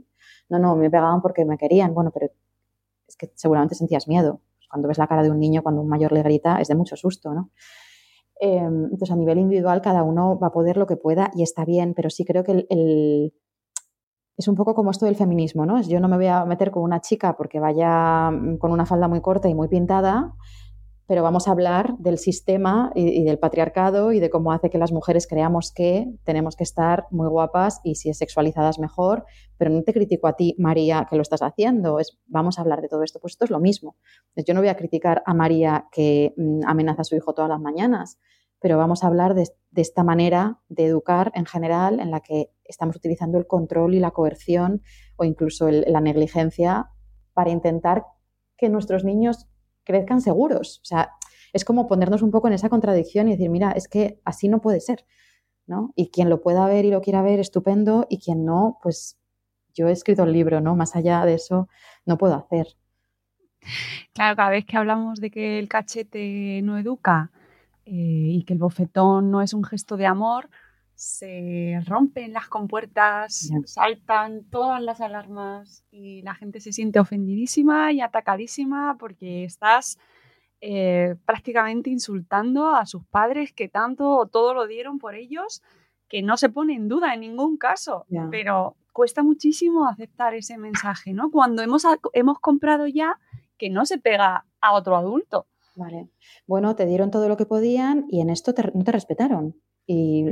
[0.49, 2.27] no, no, me pegaban porque me querían, bueno, pero
[3.07, 6.11] es que seguramente sentías miedo cuando ves la cara de un niño cuando un mayor
[6.11, 7.51] le grita, es de mucho susto, ¿no?
[8.39, 11.65] Em, entonces, a nivel individual, cada uno va a poder lo que pueda y está
[11.65, 13.33] bien, pero sí creo que el,
[14.37, 15.81] es un poco como esto del feminismo, ¿no?
[15.81, 19.09] Yo no me voy a meter con una chica porque vaya mm, con una falda
[19.09, 20.33] muy corta y muy pintada
[21.09, 24.91] pero vamos a hablar del sistema y, del patriarcado y de cómo hace que las
[24.91, 29.25] mujeres creamos que tenemos que estar muy guapas y si es sexualizadas mejor,
[29.57, 32.89] pero no te critico a ti, María, que lo estás haciendo, vamos a hablar de
[32.89, 33.95] todo esto, pues esto es lo mismo.
[34.35, 37.59] Yo no voy a criticar a María que mm, amenaza a su hijo todas las
[37.59, 38.19] mañanas,
[38.59, 42.95] pero vamos a hablar de, esta manera de educar en general en la que estamos
[42.95, 44.83] utilizando el control y la coerción
[45.15, 46.91] o incluso la negligencia
[47.33, 48.05] para intentar
[48.57, 49.48] que nuestros niños
[49.89, 50.79] crezcan seguros.
[50.83, 51.11] O sea,
[51.51, 54.61] es como ponernos un poco en esa contradicción y decir, mira, es que así no
[54.61, 55.05] puede ser.
[55.69, 55.93] ¿no?
[55.95, 59.19] Y quien lo pueda ver y lo quiera ver, estupendo, y quien no, pues
[59.73, 60.75] yo he escrito el libro, ¿no?
[60.75, 61.69] Más allá de eso,
[62.05, 62.75] no puedo hacer.
[64.13, 67.31] Claro, cada vez que hablamos de que el cachete no educa
[67.85, 70.49] eh, y que el bofetón no es un gesto de amor,
[70.99, 78.01] se rompen las compuertas, saltan todas las alarmas y la gente se siente ofendidísima y
[78.01, 79.97] atacadísima porque estás
[80.59, 85.63] eh, prácticamente insultando a sus padres que tanto o todo lo dieron por ellos,
[86.09, 91.13] que no se pone en duda en ningún caso, pero cuesta muchísimo aceptar ese mensaje,
[91.13, 91.31] ¿no?
[91.31, 93.17] Cuando hemos, hemos comprado ya
[93.57, 95.47] que no se pega a otro adulto.
[95.75, 96.09] Vale.
[96.45, 99.55] Bueno, te dieron todo lo que podían y en esto no te respetaron.
[99.87, 100.25] Y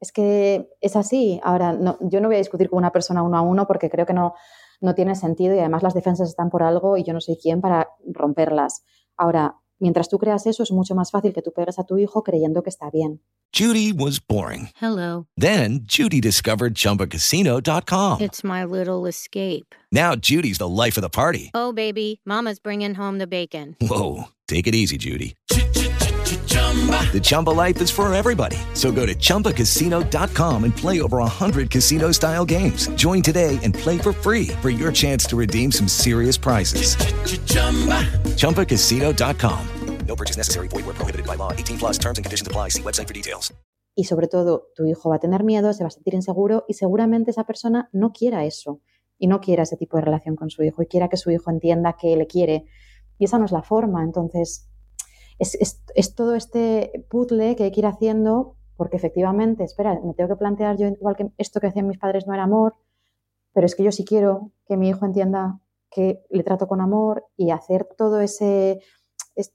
[0.00, 1.40] es que es así.
[1.42, 4.14] Ahora, yo no voy a discutir con una persona uno a uno porque creo que
[4.14, 4.34] no,
[4.80, 7.60] no tiene sentido y además las defensas están por algo y yo no soy quien
[7.60, 8.82] para romperlas.
[9.16, 12.22] Ahora, mientras tú creas eso, es mucho más fácil que tú pegues a tu hijo
[12.22, 13.20] creyendo que está bien.
[13.52, 14.70] Judy was boring.
[14.80, 15.26] Hello.
[15.36, 18.20] Then, Judy discovered chumbacasino.com.
[18.20, 19.74] It's my little escape.
[19.90, 21.50] Now, Judy's the life of the party.
[21.52, 23.76] Oh, baby, Mama's bringing home the bacon.
[23.80, 24.28] Whoa.
[24.46, 25.34] Take it easy, Judy.
[26.70, 28.56] The Chumba life is for everybody.
[28.74, 32.88] So go to ChumbaCasino.com and play over 100 casino style games.
[32.94, 36.94] Join today and play for free for your chance to redeem some serious prizes.
[36.94, 38.06] Ch-ch-chumba.
[38.36, 39.66] ChumbaCasino.com.
[40.06, 40.68] No purchase necessary.
[40.68, 41.52] Void where prohibited by law.
[41.52, 42.68] 18 plus terms and conditions apply.
[42.70, 43.52] See website for details.
[43.96, 46.74] Y sobre todo, tu hijo va a tener miedo, se va a sentir inseguro y
[46.74, 48.80] seguramente esa persona no quiera eso.
[49.18, 51.50] Y no quiera ese tipo de relación con su hijo y quiera que su hijo
[51.50, 52.64] entienda que le quiere.
[53.18, 54.02] Y esa no es la forma.
[54.02, 54.69] Entonces,
[55.40, 60.36] es, todo este puzzle que hay que ir haciendo porque efectivamente, espera, me tengo que
[60.36, 62.76] plantear yo igual que esto que hacían mis padres no era amor,
[63.52, 67.26] pero es que yo sí quiero que mi hijo entienda que le trato con amor
[67.36, 68.80] y hacer todo ese,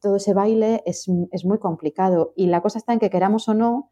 [0.02, 2.34] todo ese baile es, es, muy complicado.
[2.36, 3.92] Y la cosa está en que queramos o no,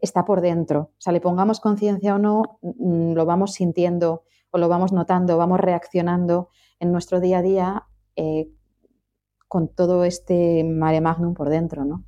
[0.00, 0.92] está por dentro.
[0.92, 5.36] O sea, le pongamos conciencia o no, mm, lo vamos sintiendo o lo vamos notando,
[5.36, 6.48] vamos reaccionando
[6.80, 8.50] en nuestro día a día eh,
[9.48, 12.04] con todo este mare magnum por dentro, ¿no?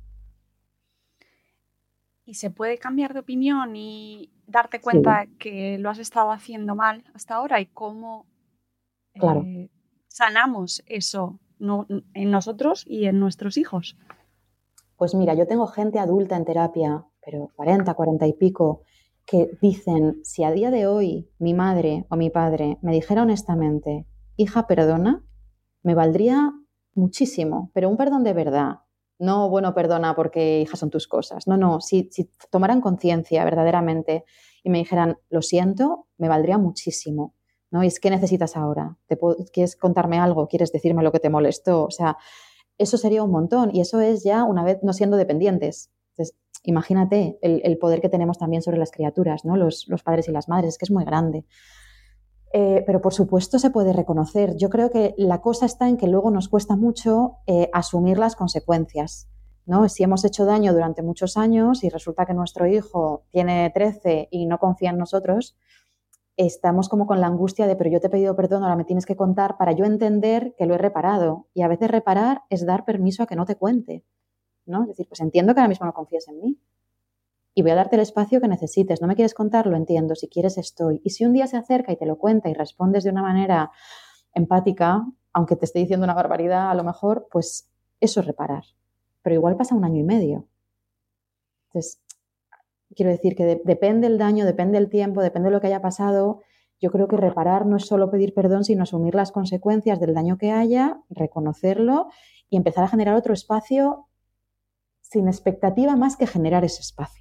[2.23, 7.03] Y se puede cambiar de opinión y darte cuenta que lo has estado haciendo mal
[7.13, 8.27] hasta ahora y cómo
[9.15, 9.69] eh,
[10.07, 13.97] sanamos eso en nosotros y en nuestros hijos.
[14.95, 18.83] Pues mira, yo tengo gente adulta en terapia, pero 40, 40 y pico,
[19.25, 24.05] que dicen, si a día de hoy mi madre o mi padre me dijera honestamente,
[24.37, 25.23] hija, perdona,
[25.83, 26.53] me valdría
[26.93, 28.79] muchísimo, pero un perdón de verdad.
[29.19, 31.47] No, bueno, perdona porque hija son tus cosas.
[31.47, 34.25] No, no, si, si tomaran conciencia verdaderamente
[34.63, 37.35] y me dijeran, lo siento, me valdría muchísimo.
[37.71, 37.83] ¿no?
[37.83, 38.97] Y es, ¿qué necesitas ahora?
[39.07, 39.17] ¿Te
[39.51, 40.47] ¿Quieres contarme algo?
[40.47, 41.85] ¿Quieres decirme lo que te molestó?
[41.85, 42.17] O sea,
[42.77, 43.73] eso sería un montón.
[43.73, 45.89] Y eso es ya una vez no siendo dependientes.
[46.11, 49.55] Entonces, imagínate el, poder que tenemos también sobre las criaturas, ¿no?
[49.55, 51.45] Los, padres y las madres, es que es muy grande.
[52.53, 54.57] Eh, pero por supuesto se puede reconocer.
[54.57, 58.35] Yo creo que la cosa está en que luego nos cuesta mucho eh, asumir las
[58.35, 59.29] consecuencias.
[59.65, 59.87] ¿no?
[59.87, 64.47] Si hemos hecho daño durante muchos años y resulta que nuestro hijo tiene 13 y
[64.47, 65.55] no confía en nosotros,
[66.35, 69.05] estamos como con la angustia de, pero yo te he pedido perdón, ahora me tienes
[69.05, 71.47] que contar para yo entender que lo he reparado.
[71.53, 74.03] Y a veces reparar es dar permiso a que no te cuente.
[74.65, 74.83] ¿no?
[74.83, 76.59] Es decir, pues entiendo que ahora mismo no confías en mí.
[77.53, 79.01] Y voy a darte el espacio que necesites.
[79.01, 80.15] No me quieres contar, lo entiendo.
[80.15, 81.01] Si quieres, estoy.
[81.03, 83.71] Y si un día se acerca y te lo cuenta y respondes de una manera
[84.33, 88.63] empática, aunque te esté diciendo una barbaridad, a lo mejor, pues eso es reparar.
[89.21, 90.47] Pero igual pasa un año y medio.
[91.67, 92.01] Entonces,
[92.95, 96.41] quiero decir que depende el daño, depende el tiempo, depende de lo que haya pasado.
[96.79, 100.37] Yo creo que reparar no es solo pedir perdón, sino asumir las consecuencias del daño
[100.37, 102.07] que haya, reconocerlo
[102.49, 104.07] y empezar a generar otro espacio
[105.01, 107.20] sin expectativa más que generar ese espacio.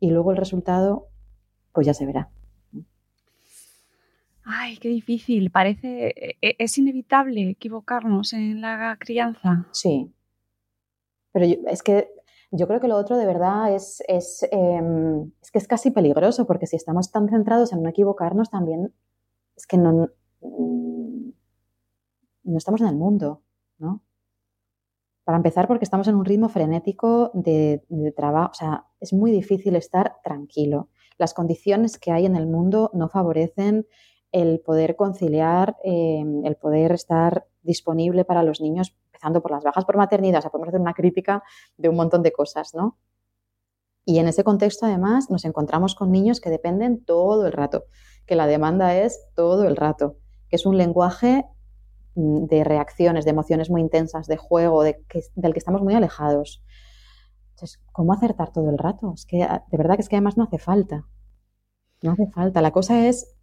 [0.00, 1.08] Y luego el resultado,
[1.72, 2.30] pues ya se verá.
[4.44, 5.50] Ay, qué difícil.
[5.50, 9.66] Parece, e, e, es inevitable equivocarnos en la crianza.
[9.72, 10.14] Sí.
[11.32, 12.08] Pero es que
[12.52, 14.02] yo creo que lo otro de verdad es,
[14.52, 18.94] em, es, que es casi peligroso, porque si estamos tan centrados en no equivocarnos, también
[19.56, 20.08] es que no,
[20.40, 21.30] mm,
[22.44, 23.42] no estamos en el mundo.
[25.26, 27.82] Para empezar, porque estamos en un ritmo frenético de,
[28.16, 30.88] trabajo, o sea, es muy difícil estar tranquilo.
[31.18, 33.88] Las condiciones que hay en el mundo no favorecen
[34.30, 39.84] el poder conciliar, em, el poder estar disponible para los niños empezando por las bajas
[39.84, 41.42] por maternidad, o sea, podemos hacer una crítica
[41.76, 42.96] de un montón de cosas, ¿no?
[44.04, 47.86] Y en ese contexto, además, nos encontramos con niños que dependen todo el rato,
[48.26, 51.46] que la demanda es todo el rato, que es un lenguaje
[52.16, 56.62] de reacciones, de emociones muy intensas, de juego, de del que estamos muy alejados.
[57.50, 59.12] Entonces, ¿cómo acertar todo el rato?
[59.14, 61.06] Es que de verdad que es que además no hace falta.
[62.02, 62.60] No hace falta.
[62.60, 63.36] La cosa es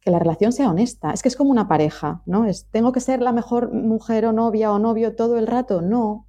[0.00, 1.12] que la relación sea honesta.
[1.12, 2.46] Es que es como una pareja, ¿no?
[2.46, 5.82] Es, ¿tengo que ser la mejor mujer o novia o novio todo el rato?
[5.82, 6.26] No.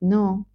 [0.00, 0.46] No.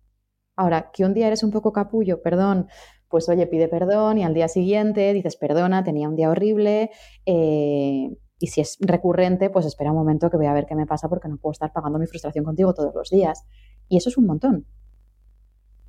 [0.55, 2.67] Ahora, que un día eres un poco capullo, perdón,
[3.09, 6.91] pues oye, pide perdón y al día siguiente dices, perdona, tenía un día horrible.
[7.25, 8.09] Eh,
[8.39, 11.09] y si es recurrente, pues espera un momento que voy a ver qué me pasa
[11.09, 13.45] porque no puedo estar pagando mi frustración contigo todos los días.
[13.89, 14.65] Y eso es un montón.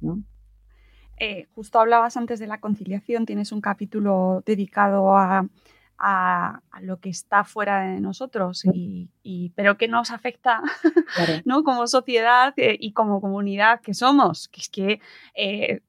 [0.01, 0.23] ¿no?
[1.19, 5.45] Eh, justo hablabas antes de la conciliación, tienes un capítulo dedicado a,
[6.81, 10.63] lo que está fuera de nosotros, y, pero que nos afecta
[11.45, 11.65] ¿no?
[11.65, 15.01] como sociedad eh, y como comunidad que somos, que es que
[15.35, 15.81] eh,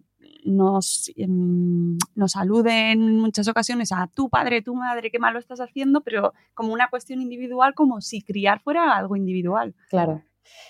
[0.45, 5.60] nos, em, nos aluden en muchas ocasiones a tu padre, tu madre, qué malo estás
[5.60, 9.75] haciendo, pero como una cuestión individual, como si criar fuera algo individual.
[9.89, 10.23] Claro.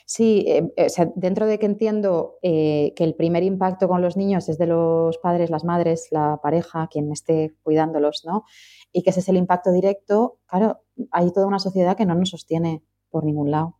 [0.05, 4.49] Sí, eh, eh, dentro de que entiendo eh, que el primer impacto con los niños
[4.49, 8.43] es de los padres, las madres, la pareja, quien esté cuidándolos, ¿no?
[8.91, 12.29] Y que ese es el impacto directo, claro, hay toda una sociedad que no nos
[12.29, 13.78] sostiene por ningún lado.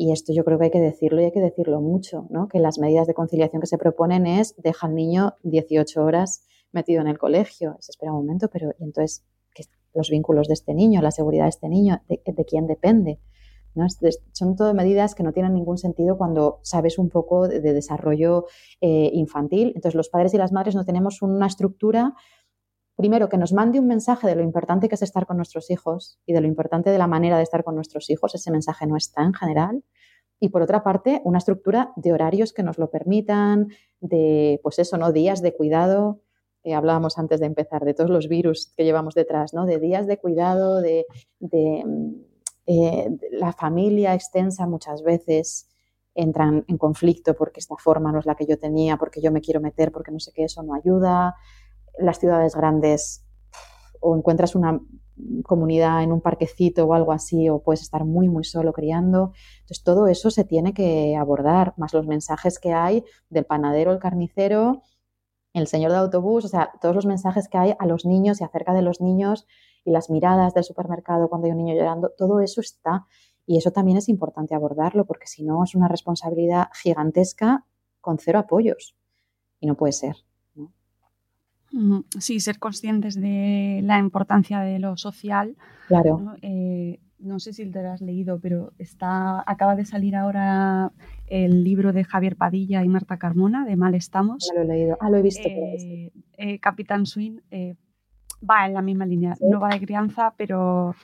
[0.00, 2.48] Y esto yo creo que hay que decirlo y hay que decirlo mucho, ¿no?
[2.48, 7.02] Que las medidas de conciliación que se proponen es deja al niño 18 horas metido
[7.02, 7.76] en el colegio.
[7.80, 11.44] Se espera un momento, pero ¿y entonces ¿qué, los vínculos de este niño, la seguridad
[11.44, 13.20] de este niño, de quién depende?
[14.32, 18.46] Son todo medidas que no tienen ningún sentido cuando sabes un poco de, desarrollo
[18.80, 19.72] eh, infantil.
[19.76, 22.14] Entonces, los padres y las madres no tenemos una estructura,
[23.00, 26.20] primero, que nos mande un mensaje de lo importante que es estar con nuestros hijos
[26.26, 28.34] y de lo importante de la manera de estar con nuestros hijos.
[28.34, 29.82] Ese mensaje no está en general.
[30.38, 33.68] Y por otra parte, una estructura de horarios que nos lo permitan,
[34.00, 35.12] de, pues eso, ¿no?
[35.12, 36.20] Días de cuidado.
[36.62, 39.64] Eh, hablábamos antes de empezar de todos los virus que llevamos detrás, ¿no?
[39.64, 41.06] De días de cuidado, de
[42.72, 45.68] eh, la familia extensa muchas veces
[46.14, 49.40] entran en conflicto porque esta forma no es la que yo tenía, porque yo me
[49.40, 51.34] quiero meter, porque no sé qué, eso no ayuda.
[51.98, 53.24] Las ciudades grandes
[54.00, 54.80] o encuentras una
[55.44, 59.32] comunidad en un parquecito o algo así, o puedes estar muy, muy solo criando.
[59.60, 63.98] Entonces, todo eso se tiene que abordar, más los mensajes que hay del panadero, el
[63.98, 64.82] carnicero,
[65.52, 68.44] el señor de autobús, o sea, todos los mensajes que hay a los niños y
[68.44, 69.46] acerca de los niños
[69.84, 73.06] y las miradas del supermercado cuando hay un niño llorando, todo eso está.
[73.46, 77.66] Y eso también es importante abordarlo porque si no es una responsabilidad gigantesca
[78.00, 78.96] con cero apoyos.
[79.58, 80.16] Y no puede ser.
[82.18, 85.56] Sí, ser conscientes de la importancia de lo social.
[85.88, 86.18] Claro.
[86.18, 86.36] ¿no?
[86.42, 90.92] Eh, no sé si te lo has leído, pero está, acaba de salir ahora
[91.26, 94.48] el libro de Javier Padilla y Marta Carmona, de Mal Estamos.
[94.48, 94.96] Ya lo he leído.
[95.00, 95.46] Ah, lo he visto.
[95.46, 97.76] Eh, eh, Capitán Swing eh,
[98.48, 99.36] va en la misma línea.
[99.40, 100.94] No va de crianza, pero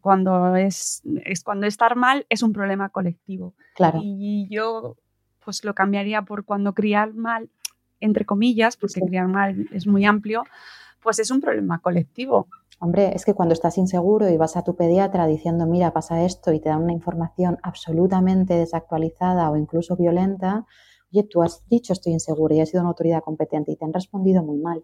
[0.00, 3.54] cuando es, es cuando estar mal es un problema colectivo.
[3.76, 4.00] Claro.
[4.02, 4.96] Y yo
[5.44, 7.48] pues lo cambiaría por cuando criar mal,
[8.00, 9.06] entre comillas, porque Sí.
[9.06, 10.42] criar mal es muy amplio,
[11.02, 12.46] pues es un problema colectivo.
[12.82, 16.52] Hombre, es que cuando estás inseguro y vas a tu pediatra diciendo, mira, pasa esto
[16.52, 20.66] y te dan una información absolutamente desactualizada o incluso violenta,
[21.12, 23.92] oye, tú has dicho estoy inseguro y has sido una autoridad competente y te han
[23.92, 24.82] respondido muy mal,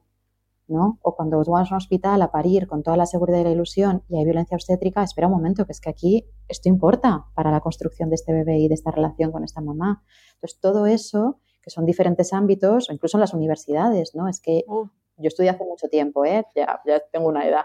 [0.68, 0.98] ¿no?
[1.00, 3.50] O cuando tú vas a un hospital a parir con toda la seguridad y la
[3.52, 7.50] ilusión y hay violencia obstétrica, espera un momento, que es que aquí esto importa para
[7.50, 10.02] la construcción de este bebé y de esta relación con esta mamá.
[10.34, 14.28] Entonces, todo eso, que son diferentes ámbitos, o incluso en las universidades, ¿no?
[14.28, 14.86] Es que Uh,
[15.16, 16.46] yo estudié hace mucho tiempo, ¿eh?
[16.54, 17.64] ya, ya tengo una edad,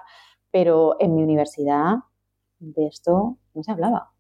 [0.50, 1.98] pero en mi universidad
[2.60, 4.12] de esto no se hablaba.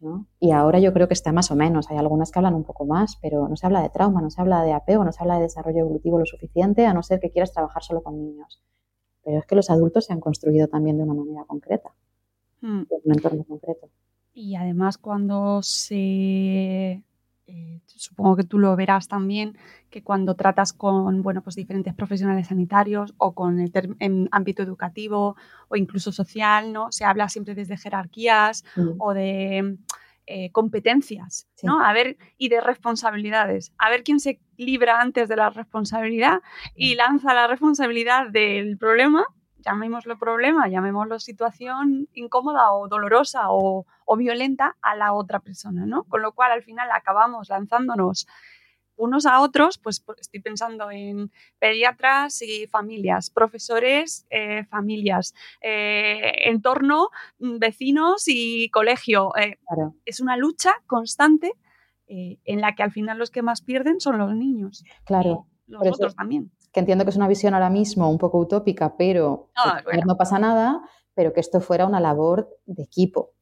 [0.00, 0.26] ¿no?
[0.40, 2.84] Y ahora yo creo que está más o menos, hay algunas que hablan un poco
[2.84, 5.36] más, pero no se habla de trauma, no se habla de apego, no se habla
[5.36, 8.60] de desarrollo evolutivo lo suficiente, a no ser que quieras trabajar solo con niños.
[9.24, 11.94] Pero es que los adultos se han construido también de una manera concreta,
[12.60, 12.80] mm.
[12.90, 13.88] en un entorno concreto.
[14.34, 17.04] Y además cuando se...
[17.46, 19.58] eh, supongo que tú lo verás también,
[19.90, 25.36] que cuando tratas con bueno, pues diferentes profesionales sanitarios o con el en ámbito educativo
[25.68, 26.92] o incluso social, ¿no?
[26.92, 28.64] Se habla siempre desde jerarquías
[28.98, 29.76] o de
[30.26, 31.66] eh, competencias, Sí.
[31.66, 31.84] ¿no?
[31.84, 33.72] A ver, y de responsabilidades.
[33.76, 36.40] A ver quién se libra antes de la responsabilidad
[36.76, 39.24] y lanza la responsabilidad del problema,
[39.64, 46.04] llamémoslo problema, llamémoslo situación incómoda o dolorosa o, o violenta a la otra persona, ¿no?
[46.04, 48.26] Con lo cual al final acabamos lanzándonos
[48.96, 57.08] unos a otros, pues estoy pensando en pediatras y familias, profesores, eh, familias, eh, entorno,
[57.38, 59.34] mm, vecinos y colegio.
[59.36, 61.52] Eh, Claro, es una lucha constante
[62.06, 64.84] eh, en la que al final los que más pierden son los niños.
[65.04, 65.46] claro.
[65.66, 66.50] Los Por eso- otros también.
[66.72, 70.02] Que entiendo que es una visión ahora mismo un poco utópica, pero Ah, bueno.
[70.06, 70.82] no pasa nada,
[71.14, 73.32] pero que esto fuera una labor de equipo,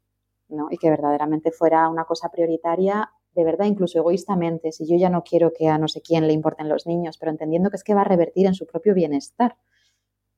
[0.48, 0.68] ¿no?
[0.70, 5.22] Y que verdaderamente fuera una cosa prioritaria, de verdad, incluso egoístamente, si yo ya no
[5.22, 7.94] quiero que a no sé quién le importen los niños, pero entendiendo que es que
[7.94, 9.56] va a revertir en su propio bienestar,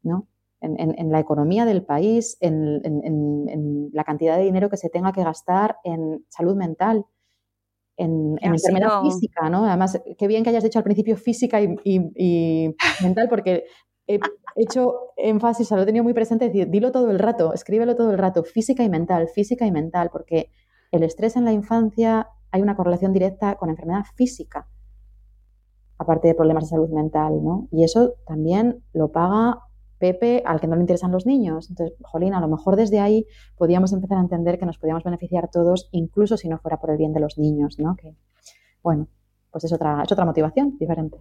[0.02, 0.26] ¿no?
[0.60, 4.90] En, en- en la economía del país, en- en la cantidad de dinero que se
[4.90, 7.06] tenga que gastar en salud mental,
[7.96, 9.64] en, ha enfermedad sido- física, ¿no?
[9.66, 13.64] Además, qué bien que hayas dicho al principio física y, y- y mental, porque
[14.06, 14.18] he
[14.56, 18.18] hecho énfasis, lo he tenido muy presente, decir, dilo todo el rato, escríbelo todo el
[18.18, 20.50] rato, física y mental, física y mental, porque
[20.90, 24.68] el estrés en la infancia hay una correlación directa con enfermedad física,
[25.98, 27.68] aparte de problemas de salud mental, ¿no?
[27.70, 29.60] Y eso también lo paga
[30.02, 31.70] Pepe al que no le interesan los niños.
[31.70, 33.24] Entonces, Jolín, a lo mejor desde ahí
[33.56, 36.96] podíamos empezar a entender que nos podíamos beneficiar todos, incluso si no fuera por el
[36.96, 37.94] bien de los niños, ¿no?
[37.94, 38.16] Que,
[38.82, 39.06] bueno,
[39.52, 41.18] pues es otra, es otra motivación diferente.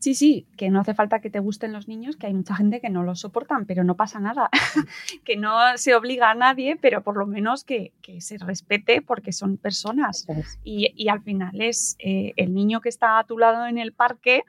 [0.00, 2.80] Sí, sí, que no hace falta que te gusten los niños, que hay mucha gente
[2.80, 4.50] que no los soportan, pero no pasa nada.
[5.24, 9.32] que no se obliga a nadie, pero por lo menos que, que se respete porque
[9.32, 10.28] son personas.
[10.62, 14.44] Y al final es eh, el niño que está a tu lado en el parque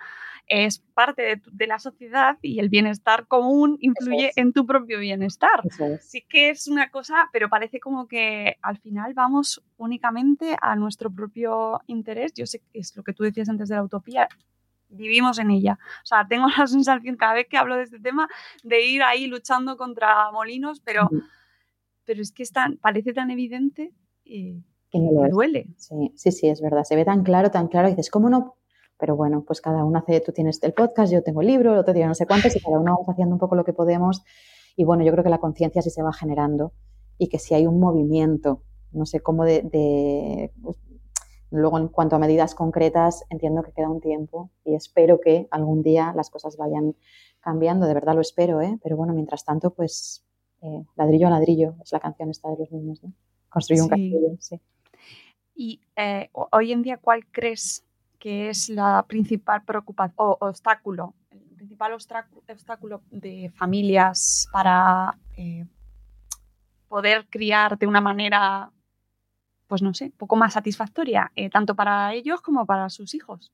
[0.48, 4.38] es parte de, tu- de la sociedad y el bienestar común influye es.
[4.38, 5.62] en tu propio bienestar.
[5.66, 6.10] Es.
[6.10, 11.12] Sí que es una cosa, pero parece como que al final vamos únicamente a nuestro
[11.12, 12.34] propio interés.
[12.34, 14.28] Yo sé que es lo que tú decías antes de la utopía.
[14.90, 15.78] Vivimos en ella.
[16.04, 18.30] O sea, tengo la sensación cada vez que hablo de este tema
[18.64, 21.10] de ir ahí luchando contra molinos, pero,
[22.06, 23.92] pero es que es tan, parece tan evidente
[24.24, 25.32] eh, Que no lo que es.
[25.34, 25.68] duele.
[25.76, 26.84] Sí, sí, sí, es verdad.
[26.86, 27.88] Se ve tan claro, tan claro.
[27.90, 28.56] Y dices, ¿cómo no?
[29.00, 31.80] Pero bueno, pues cada uno hace, tú tienes el podcast, yo tengo el libro, el
[31.80, 34.24] otro día no sé cuántos, y cada uno vamos haciendo un poco lo que podemos.
[34.76, 36.72] Y bueno, yo creo que la conciencia sí se va generando
[37.18, 40.78] y que si hay un movimiento, no sé cómo de, de- pues,
[41.50, 45.82] Luego, en cuanto a medidas concretas, entiendo que queda un tiempo y espero que algún
[45.82, 46.94] día las cosas vayan
[47.40, 47.88] cambiando.
[47.88, 48.78] De verdad lo espero, ¿eh?
[48.84, 50.26] Pero bueno, mientras tanto, pues
[50.62, 53.14] eh, ladrillo a ladrillo es la canción esta de los niños, ¿no?
[53.48, 53.90] Construir un Sí.
[53.92, 54.60] castillo, sí.
[55.56, 57.86] Y eh, ho- hoy en día, ¿cuál crees
[58.20, 65.66] que es la principal preocupación o obstáculo, el principal obstáculo, de familias para eh,
[66.88, 68.72] poder criar de una manera,
[69.68, 73.52] pues no sé, poco más satisfactoria, eh, tanto para ellos como para sus hijos?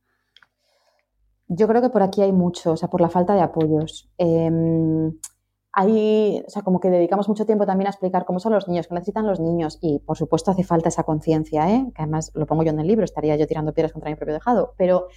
[1.48, 4.10] Yo creo que por aquí hay mucho, o sea, por la falta de apoyos.
[4.18, 5.12] Em,
[5.76, 8.88] hay, o sea, como que dedicamos mucho tiempo también a explicar cómo son los niños,
[8.88, 11.92] qué necesitan los niños y por supuesto hace falta esa conciencia, ¿eh?
[11.96, 14.36] que además lo pongo yo en el libro, estaría yo tirando piedras contra mi propio
[14.36, 15.08] tejado, pero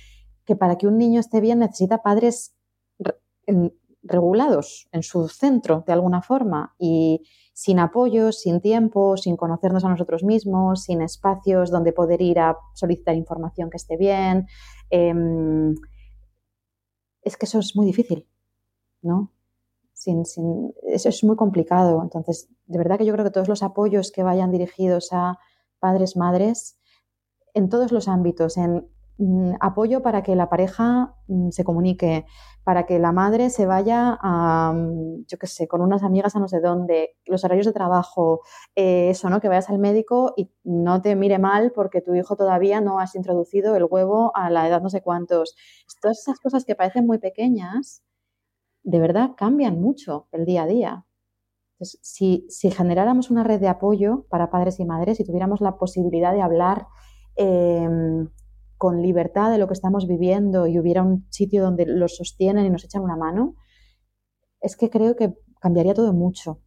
[0.47, 2.55] que para que un niño esté bien necesita padres
[4.03, 9.91] regulados en su centro de alguna forma y sin apoyo, sin tiempo, sin conocernos a
[9.91, 14.47] nosotros mismos, sin espacios donde poder ir a solicitar información que esté bien.
[14.89, 15.75] Em,
[17.23, 18.27] es que eso es muy difícil,
[19.03, 19.36] ¿no?
[20.07, 22.03] Eso es muy complicado.
[22.03, 25.39] Entonces, de verdad que yo creo que todos los apoyos que vayan dirigidos a
[25.79, 26.79] padres, madres,
[27.55, 28.89] en todos los ámbitos, en
[29.19, 32.27] mm, apoyo para que la pareja mm, se comunique,
[32.65, 36.41] para que la madre se vaya a, mm, yo qué sé, con unas amigas a
[36.41, 38.41] no sé dónde, los horarios de trabajo,
[38.75, 39.41] eh, eso, ¿no?
[39.41, 43.15] Que vayas al médico y no te mire mal porque tu hijo todavía no has
[43.15, 45.57] introducido el huevo a la edad no sé cuántos.
[46.03, 48.03] Todas esas cosas que parecen muy pequeñas,
[48.87, 51.07] de verdad cambian mucho el día a día.
[51.81, 56.41] si, generáramos una red de apoyo para padres y madres y tuviéramos la posibilidad de
[56.41, 56.87] hablar
[57.35, 58.31] em,
[58.79, 62.71] con libertad de lo que estamos viviendo y hubiera un sitio donde los sostienen y
[62.71, 63.57] nos echan una mano,
[64.61, 66.61] es que creo que cambiaría todo mucho,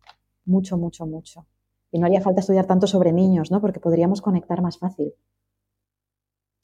[0.46, 1.48] mucho, mucho, mucho.
[1.90, 3.62] Y no haría falta estudiar tanto sobre niños, ¿no?
[3.62, 5.14] Porque podríamos conectar más fácil.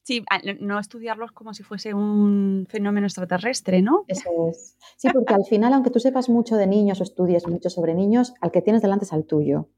[0.06, 0.24] Sí,
[0.60, 4.04] no estudiarlos como si fuese un fenómeno extraterrestre, ¿no?
[4.06, 4.76] Eso es.
[4.96, 8.32] Sí, porque al final, aunque tú sepas mucho de niños o estudies mucho sobre niños,
[8.40, 9.68] al que tienes delante es al tuyo.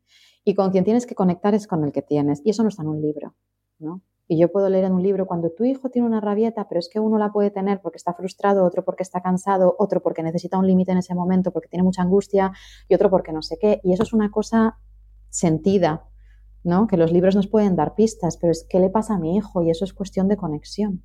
[0.45, 2.43] Y con quien tienes que conectar es con el que tienes.
[2.45, 3.37] Y eso no está en un libro,
[3.79, 4.03] ¿no?
[4.26, 6.91] Y yo puedo leer en un libro cuando tu hijo tiene una rabieta, pero es
[6.91, 10.59] que uno la puede tener porque está frustrado, otro porque está cansado, otro porque necesita
[10.59, 12.53] un límite en ese momento, porque tiene mucha angustia,
[12.87, 13.81] y otro porque no sé qué.
[13.83, 14.79] Y eso es una cosa
[15.31, 16.05] sentida,
[16.64, 16.86] ¿no?
[16.86, 19.62] Que los libros nos pueden dar pistas, pero es qué le pasa a mi hijo
[19.62, 21.02] y eso es cuestión de conexión.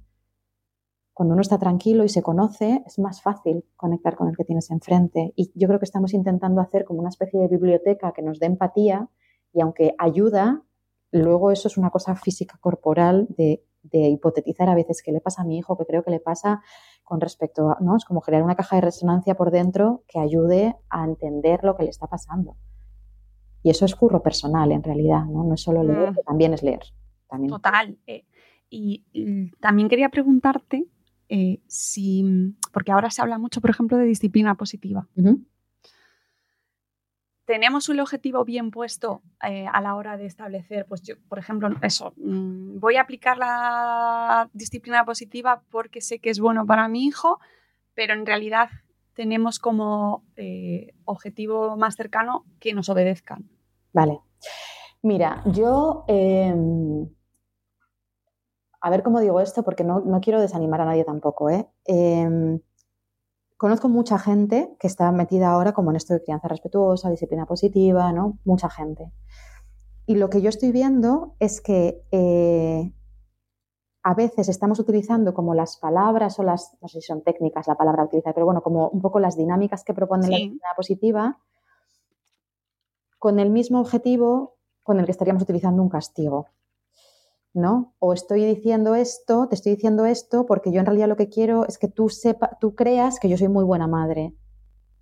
[1.14, 4.72] Cuando uno está tranquilo y se conoce, es más fácil conectar con el que tienes
[4.72, 5.32] enfrente.
[5.36, 8.48] Y yo creo que estamos intentando hacer como una especie de biblioteca que nos dé
[8.48, 9.10] empatía
[9.54, 10.64] y aunque ayuda,
[11.12, 15.44] luego eso es una cosa física corporal de, de hipotetizar a veces qué le pasa
[15.44, 16.64] a mi hijo, que creo que le pasa
[17.04, 17.96] con respecto a, ¿no?
[17.96, 21.84] Es como crear una caja de resonancia por dentro que ayude a entender lo que
[21.84, 22.56] le está pasando.
[23.64, 25.46] Y eso es curro personal en realidad, ¿no?
[25.46, 26.18] No es solo leer, mm.
[26.28, 26.84] también es leer.
[27.30, 27.50] También.
[27.50, 27.98] Total.
[28.06, 28.26] Eh,
[28.70, 29.06] y,
[29.62, 30.86] también quería preguntarte
[31.30, 32.26] eh, si,
[32.74, 35.08] porque ahora se habla mucho, por ejemplo, de disciplina positiva.
[37.46, 41.70] Tenemos un objetivo bien puesto eh, a la hora de establecer, pues yo, por ejemplo,
[41.82, 47.06] eso, mm, voy a aplicar la disciplina positiva porque sé que es bueno para mi
[47.06, 47.40] hijo,
[47.94, 48.70] pero en realidad
[49.14, 50.26] tenemos como
[51.06, 53.53] objetivo más cercano que nos obedezcan.
[53.94, 54.22] Vale.
[55.04, 56.04] Mira, yo...
[56.08, 57.08] Em,
[58.84, 61.50] a ver cómo digo esto, porque no, quiero desanimar a nadie tampoco.
[61.50, 61.70] ¿eh?
[61.86, 62.60] Em,
[63.56, 68.12] conozco mucha gente que está metida ahora como en esto de crianza respetuosa, disciplina positiva,
[68.12, 68.40] ¿no?
[68.44, 69.14] Mucha gente.
[70.06, 72.94] Y lo que yo estoy viendo es que eh,
[74.04, 77.76] a veces estamos utilizando como las palabras o las, no sé si son técnicas la
[77.76, 81.40] palabra utilizar, pero bueno, como un poco las dinámicas que propone la disciplina positiva
[83.24, 86.48] con el mismo objetivo con el que estaríamos utilizando un castigo.
[87.54, 87.96] ¿No?
[88.00, 91.66] O estoy diciendo esto, te estoy diciendo esto porque yo en realidad lo que quiero
[91.66, 94.36] es que tú sepa, tú creas que yo soy muy buena madre.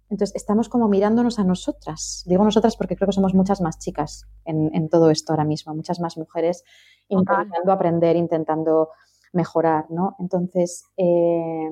[0.08, 2.24] Entonces estamos como mirándonos a nosotras.
[2.28, 6.00] Digo nosotras porque creo que somos muchas más chicas en, todo esto ahora mismo, muchas
[6.00, 6.64] más mujeres
[7.08, 8.90] intentando aprender, intentando
[9.34, 10.16] mejorar, ¿no?
[10.20, 11.72] Entonces, eh,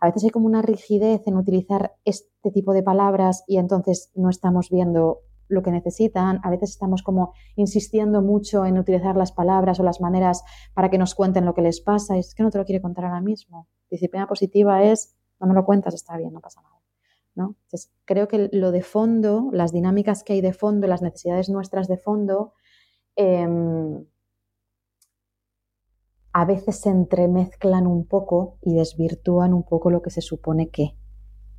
[0.00, 4.28] a veces hay como una rigidez en utilizar este tipo de palabras y entonces no
[4.28, 6.40] estamos viendo lo que necesitan.
[6.42, 10.42] A veces estamos como insistiendo mucho en utilizar las palabras o las maneras
[10.74, 12.16] para que nos cuenten lo que les pasa.
[12.16, 13.68] Y es que no te lo quiere contar ahora mismo.
[13.90, 16.74] Disciplina positiva es, no me lo cuentas, está bien, no pasa nada.
[17.34, 17.56] ¿no?
[17.64, 21.88] Entonces, creo que lo de fondo, las dinámicas que hay de fondo, las necesidades nuestras
[21.88, 22.52] de fondo,
[23.16, 24.04] em,
[26.32, 30.96] a veces se entremezclan un poco y desvirtúan un poco lo que se supone que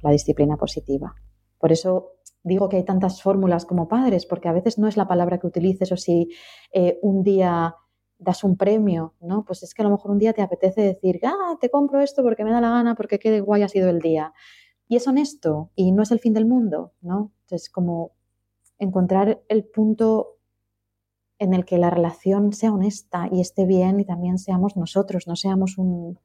[0.02, 1.16] la disciplina positiva.
[1.58, 2.15] Por eso
[2.46, 5.48] digo que hay tantas fórmulas como padres, porque a veces no es la palabra que
[5.48, 6.30] utilices o si
[6.72, 7.76] eh, un día
[8.20, 9.44] das un premio, ¿no?
[9.44, 12.24] Pues es que a lo mejor un día te apetece decir, ah, te compro esto
[12.24, 14.32] porque me da la gana, porque qué guay ha sido el día.
[14.88, 17.34] Y es honesto y no es el fin del mundo, ¿no?
[17.42, 18.12] Entonces, como
[18.78, 20.38] encontrar el punto
[21.40, 25.36] en el que la relación sea honesta y esté bien y también seamos nosotros, no
[25.36, 26.20] seamos un,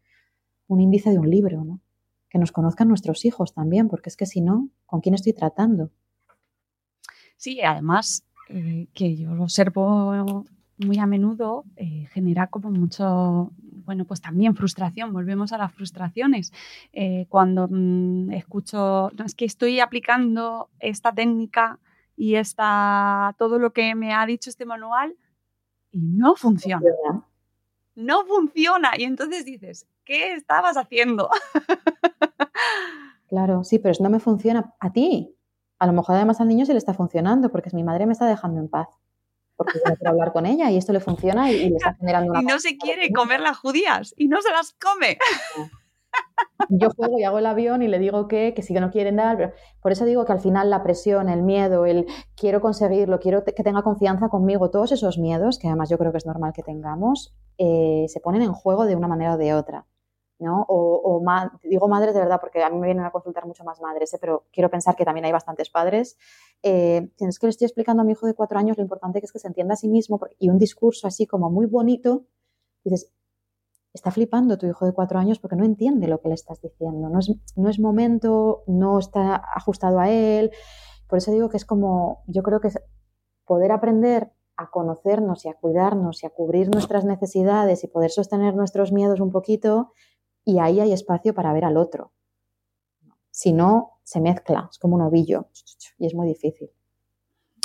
[0.68, 1.81] un índice de un libro, ¿no?
[2.29, 5.91] Que nos conozcan nuestros hijos también, porque es que si no, ¿con quién estoy tratando?
[7.41, 10.45] Sí, además, eh, que yo lo observo
[10.76, 13.51] muy a menudo, eh, genera como mucho,
[13.86, 16.53] bueno, pues también frustración, volvemos a las frustraciones.
[16.93, 21.78] Eh, cuando mm, escucho, no, es que estoy aplicando esta técnica
[22.14, 25.16] y esta, todo lo que me ha dicho este manual
[25.93, 26.91] y no funciona.
[27.95, 28.91] No funciona.
[28.99, 31.30] Y entonces dices, ¿qué estabas haciendo?
[33.30, 35.32] Claro, sí, pero no me funciona a ti.
[35.81, 38.26] A lo mejor además al niño se le está funcionando porque mi madre me está
[38.26, 38.89] dejando en paz.
[39.57, 42.43] Porque yo quiero hablar con ella y esto le funciona y, le está generando una...
[42.43, 45.18] Y no se quiere comer las judías y no se las come.
[46.68, 49.16] Yo juego y hago el avión y le digo que, que sí que no quieren
[49.16, 52.07] dar, pero por eso digo que al final la presión, el miedo, el
[52.37, 56.18] quiero conseguirlo, quiero que tenga confianza conmigo, todos esos miedos, que además yo creo que
[56.18, 59.87] es normal que tengamos, eh, se ponen en juego de una manera o de otra.
[60.41, 60.64] ¿No?
[60.68, 61.22] O,
[61.62, 64.18] digo madres de verdad porque a mí me vienen a consultar mucho más madres, ¿eh?
[64.20, 66.18] pero quiero pensar que también hay bastantes padres.
[66.62, 69.26] Eh, tienes que le estoy explicando a mi hijo de cuatro años lo importante que
[69.26, 72.24] es que se entienda a sí mismo y un discurso así como muy bonito,
[72.84, 73.12] dices,
[73.93, 77.09] está flipando tu hijo de cuatro años porque no entiende lo que le estás diciendo,
[77.09, 80.51] no es, no es momento, no está ajustado a él.
[81.09, 82.70] Por eso digo que es como, yo creo que
[83.45, 88.55] poder aprender a conocernos y a cuidarnos y a cubrir nuestras necesidades y poder sostener
[88.55, 89.93] nuestros miedos un poquito,
[90.45, 92.12] y ahí hay espacio para ver al otro.
[93.30, 95.49] Si no, se mezcla, es como un ovillo
[95.99, 96.70] y es muy difícil.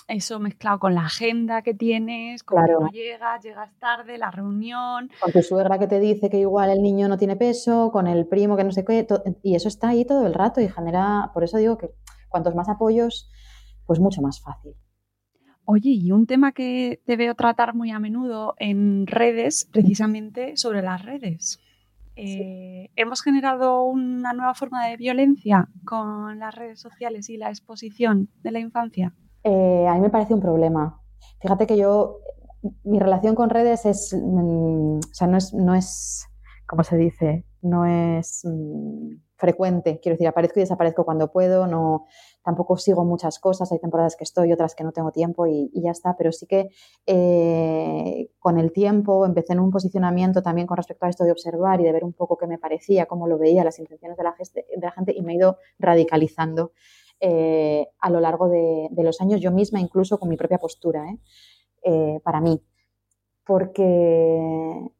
[0.07, 5.09] Eso mezclado con la agenda que tienes, con no llegas, llegas tarde, la reunión.
[5.19, 8.27] Con tu suegra que te dice que igual el niño no tiene peso, con el
[8.27, 9.07] primo que no sé qué,
[9.41, 11.89] y eso está ahí todo el rato y genera, por eso digo que
[12.29, 13.31] cuantos más apoyos,
[13.87, 14.75] pues mucho más fácil.
[15.63, 20.83] Oye, y un tema que te veo tratar muy a menudo en redes, precisamente sobre
[20.83, 21.59] las redes.
[22.15, 28.29] Eh, hemos generado una nueva forma de violencia con las redes sociales y la exposición
[28.41, 29.13] de la infancia.
[29.43, 31.01] Eh, a mí me parece un problema.
[31.41, 32.19] Fíjate que yo,
[32.83, 36.25] mi relación con redes es, mm, o sea, no es, no es,
[36.67, 37.45] ¿cómo se dice?
[37.61, 39.99] No es mm, frecuente.
[40.01, 42.05] Quiero decir, aparezco y desaparezco cuando puedo, no,
[42.45, 45.89] tampoco sigo muchas cosas, hay temporadas que estoy, otras que no tengo tiempo y, ya
[45.89, 46.69] está, pero sí que
[47.07, 51.81] eh, con el tiempo empecé en un posicionamiento también con respecto a esto de observar
[51.81, 54.35] y de ver un poco qué me parecía, cómo lo veía, las intenciones de la,
[54.53, 56.71] de la gente y me he ido radicalizando
[57.19, 61.03] eh, a lo largo de, los años, yo misma incluso con mi propia postura,
[61.83, 62.19] ¿eh?
[62.23, 62.61] para mí,
[63.43, 64.91] porque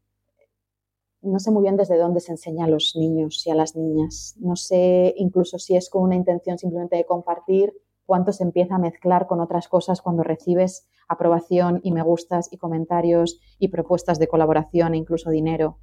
[1.26, 4.36] no sé muy bien desde dónde se enseña a los niños y a las niñas.
[4.40, 7.74] No sé incluso si es con una intención simplemente de compartir
[8.06, 12.58] cuánto se empieza a mezclar con otras cosas cuando recibes aprobación y me gustas y
[12.58, 15.80] comentarios y propuestas de colaboración e incluso dinero.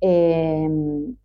[0.00, 1.16] Em,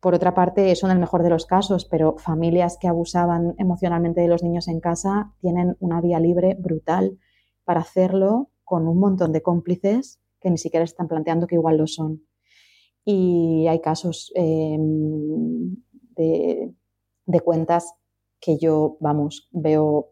[0.00, 4.20] por otra parte, eso en el mejor de los casos, pero familias que abusaban emocionalmente
[4.20, 7.18] de los niños en casa tienen una vía libre brutal
[7.64, 11.86] para hacerlo con un montón de cómplices que ni siquiera están planteando que igual lo
[11.86, 12.25] son.
[13.08, 15.76] Y hay casos em,
[16.16, 16.74] de,
[17.44, 17.94] cuentas
[18.40, 20.08] que yo, vamos, veo,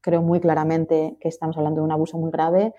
[0.00, 2.74] creo muy claramente que estamos hablando de un abuso muy grave,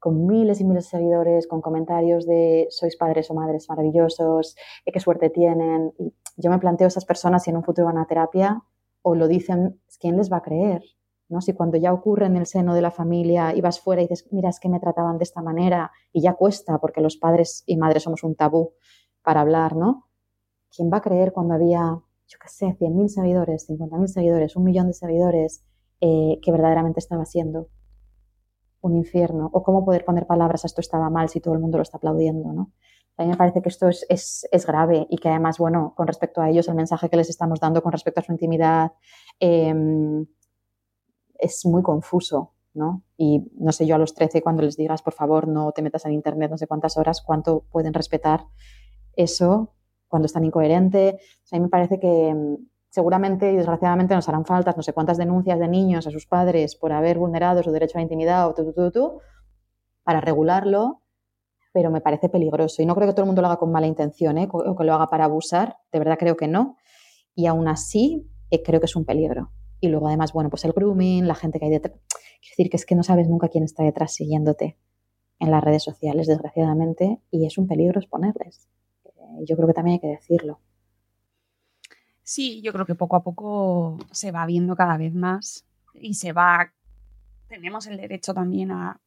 [0.00, 4.90] con miles y miles de seguidores, con comentarios de sois padres o madres maravillosos, eh,
[4.90, 5.92] qué suerte tienen.
[5.96, 8.64] Y yo me planteo a esas personas si en un futuro van a terapia
[9.02, 10.82] o lo dicen, ¿quién les va a creer?
[11.28, 11.40] ¿no?
[11.40, 14.26] Si cuando ya ocurre en el seno de la familia y vas fuera y dices,
[14.32, 17.76] mira, es que me trataban de esta manera y ya cuesta porque los padres y
[17.76, 18.72] madres somos un tabú
[19.24, 20.06] para hablar, ¿no?
[20.74, 24.86] ¿Quién va a creer cuando había, yo qué sé, 100.000 seguidores, 50.000 seguidores, un millón
[24.86, 25.64] de seguidores,
[26.00, 27.68] eh, que verdaderamente estaba siendo
[28.82, 29.50] un infierno?
[29.52, 31.96] ¿O cómo poder poner palabras a esto estaba mal si todo el mundo lo está
[31.96, 32.72] aplaudiendo, ¿no?
[33.16, 34.04] A mí me parece que esto es,
[34.50, 37.60] es, grave y que además, bueno, con respecto a ellos, el mensaje que les estamos
[37.60, 38.92] dando con respecto a su intimidad
[39.38, 40.26] em,
[41.38, 43.04] es muy confuso, ¿no?
[43.16, 46.04] Y no sé yo a los 13 cuando les digas, por favor, no te metas
[46.06, 48.46] en Internet no sé cuántas horas, cuánto pueden respetar
[49.16, 49.74] eso
[50.14, 51.18] cuando es tan incoherente.
[51.50, 52.54] a mí me parece que mm,
[52.88, 56.76] seguramente y desgraciadamente nos harán faltas no sé cuántas denuncias de niños a sus padres
[56.76, 59.20] por haber vulnerado su derecho a la intimidad o tú,
[60.04, 61.02] para regularlo,
[61.72, 62.80] pero me parece peligroso.
[62.80, 64.48] Y no creo que todo el mundo lo haga con mala intención ¿eh?
[64.52, 66.76] o que lo haga para abusar, de verdad creo que no.
[67.34, 69.50] Y aún así eh, creo que es un peligro.
[69.80, 71.98] Y luego además, bueno, pues el grooming, la gente que hay detrás.
[71.98, 74.78] Quiero decir que es que no sabes nunca quién está detrás siguiéndote
[75.40, 78.68] en las redes sociales, desgraciadamente, y es un peligro exponerles
[79.42, 80.60] yo creo que también hay que decirlo.
[82.22, 86.32] Sí, yo creo que poco a poco se va viendo cada vez más y se
[86.32, 86.72] va,
[87.48, 89.00] tenemos el derecho también a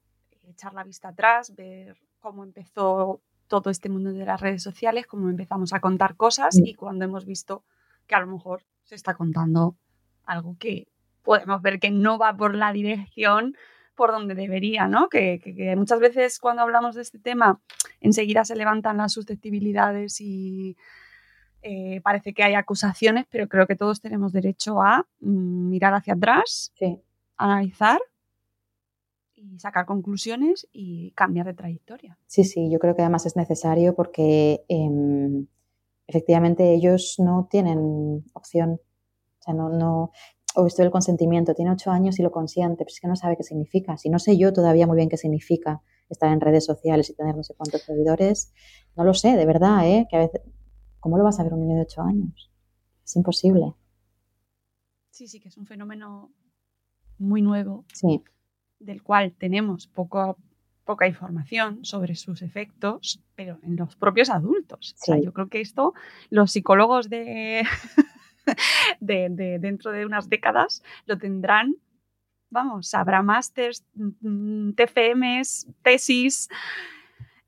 [0.47, 5.29] echar la vista atrás, ver cómo empezó todo este mundo de las redes sociales, cómo
[5.29, 7.63] empezamos a contar cosas y cuando hemos visto
[8.05, 9.75] que a lo mejor se está contando
[10.23, 10.87] algo que
[11.23, 13.55] podemos ver que no va por la dirección
[13.97, 15.09] por donde debería, ¿no?
[15.09, 17.59] Que, que- que muchas veces cuando hablamos de este tema
[17.99, 20.77] enseguida se levantan las susceptibilidades y
[21.63, 26.13] eh, parece que hay acusaciones, pero creo que todos tenemos derecho a mm, mirar hacia
[26.13, 27.01] atrás, Sí,
[27.35, 27.99] analizar
[29.35, 32.17] y sacar conclusiones y cambiar de trayectoria.
[32.25, 35.47] sí, sí, yo creo que además es necesario porque em,
[36.07, 38.79] efectivamente ellos no tienen opción.
[39.39, 40.11] O sea, no, no,
[40.59, 43.37] o esto del consentimiento, tiene ocho años y lo consiente, pero es que no sabe
[43.37, 43.95] qué significa.
[43.95, 47.35] Si no sé yo todavía muy bien qué significa estar en redes sociales y tener
[47.35, 48.51] no sé cuántos seguidores,
[48.95, 50.07] no lo sé, de verdad, ¿eh?
[50.09, 50.41] Que a veces,
[50.99, 52.51] ¿cómo lo va a saber un niño de ocho años?
[53.05, 53.75] Es imposible.
[55.11, 56.31] Sí, sí, que es un fenómeno
[57.19, 58.23] muy nuevo Sí,
[58.79, 60.37] del cual tenemos poco,
[60.85, 64.95] poca información sobre sus efectos, pero en los propios adultos.
[65.01, 65.93] O sea, yo creo que esto
[66.31, 67.61] los psicólogos de,
[68.99, 71.75] de, de dentro de unas décadas lo tendrán,
[72.49, 76.49] vamos, habrá másters, mm, TFMs, tesis,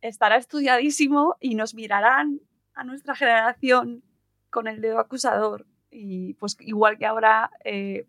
[0.01, 2.41] estará estudiadísimo y nos mirarán
[2.73, 4.03] a nuestra generación
[4.49, 5.65] con el dedo acusador.
[5.91, 8.07] Y pues igual que ahora eh,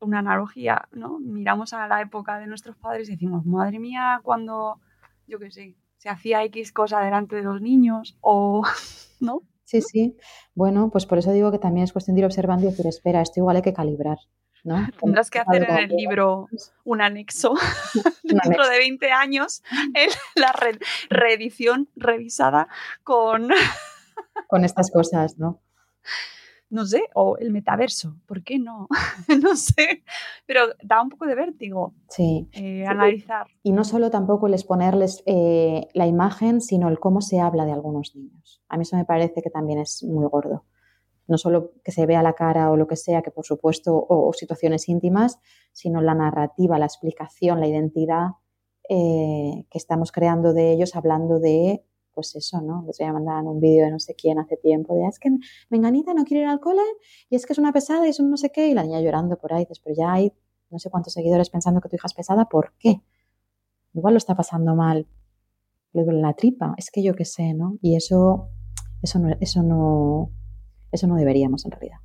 [0.00, 1.18] una analogía, ¿no?
[1.18, 4.80] Miramos a la época de nuestros padres y decimos, madre mía, cuando,
[5.26, 8.62] yo qué sé, se hacía X cosa delante de los niños o,
[9.20, 9.42] ¿no?
[9.68, 10.16] Sí, sí.
[10.54, 13.20] Bueno, pues por eso digo que también es cuestión de ir observando y decir, espera,
[13.20, 14.16] esto igual hay que calibrar,
[14.64, 14.76] ¿no?
[15.00, 16.48] Tendrás que hacer en el libro
[16.84, 17.54] un anexo
[18.22, 19.62] dentro de 20 años,
[19.94, 20.78] en la re-
[21.10, 22.68] reedición revisada
[23.04, 23.48] con,
[24.46, 25.60] con estas cosas, ¿no?
[26.70, 28.88] No sé, o el metaverso, ¿por qué no?
[29.42, 30.02] no sé,
[30.46, 32.48] pero da un poco de vértigo Sí.
[32.52, 33.46] eh, analizar.
[33.62, 37.72] Y no solo tampoco el exponerles eh, la imagen, sino el cómo se habla de
[37.72, 38.62] algunos niños.
[38.68, 40.64] A mí eso me parece que también es muy gordo.
[41.26, 44.28] No solo que se vea la cara o lo que sea, que por supuesto, o,
[44.28, 45.38] o situaciones íntimas,
[45.72, 48.28] sino la narrativa, la explicación, la identidad
[48.88, 51.84] eh, que estamos creando de ellos, hablando de,
[52.18, 52.82] pues eso, ¿no?
[52.84, 55.20] Les voy a mandar un vídeo de no sé quién hace tiempo, de "Ah, es
[55.20, 55.30] que
[55.70, 56.82] Menganita no quiere ir al cole
[57.30, 59.00] y es que es una pesada y es un no sé qué, y la niña
[59.00, 60.32] llorando por ahí, dices, pero ya hay
[60.68, 63.02] no sé cuántos seguidores pensando que tu hija es pesada, ¿por qué?
[63.94, 65.06] Igual lo está pasando mal,
[65.92, 67.78] le duele la tripa, es que yo qué sé, ¿no?
[67.82, 68.48] Y eso,
[69.00, 70.32] eso no, eso no,
[70.90, 71.98] eso no deberíamos en realidad.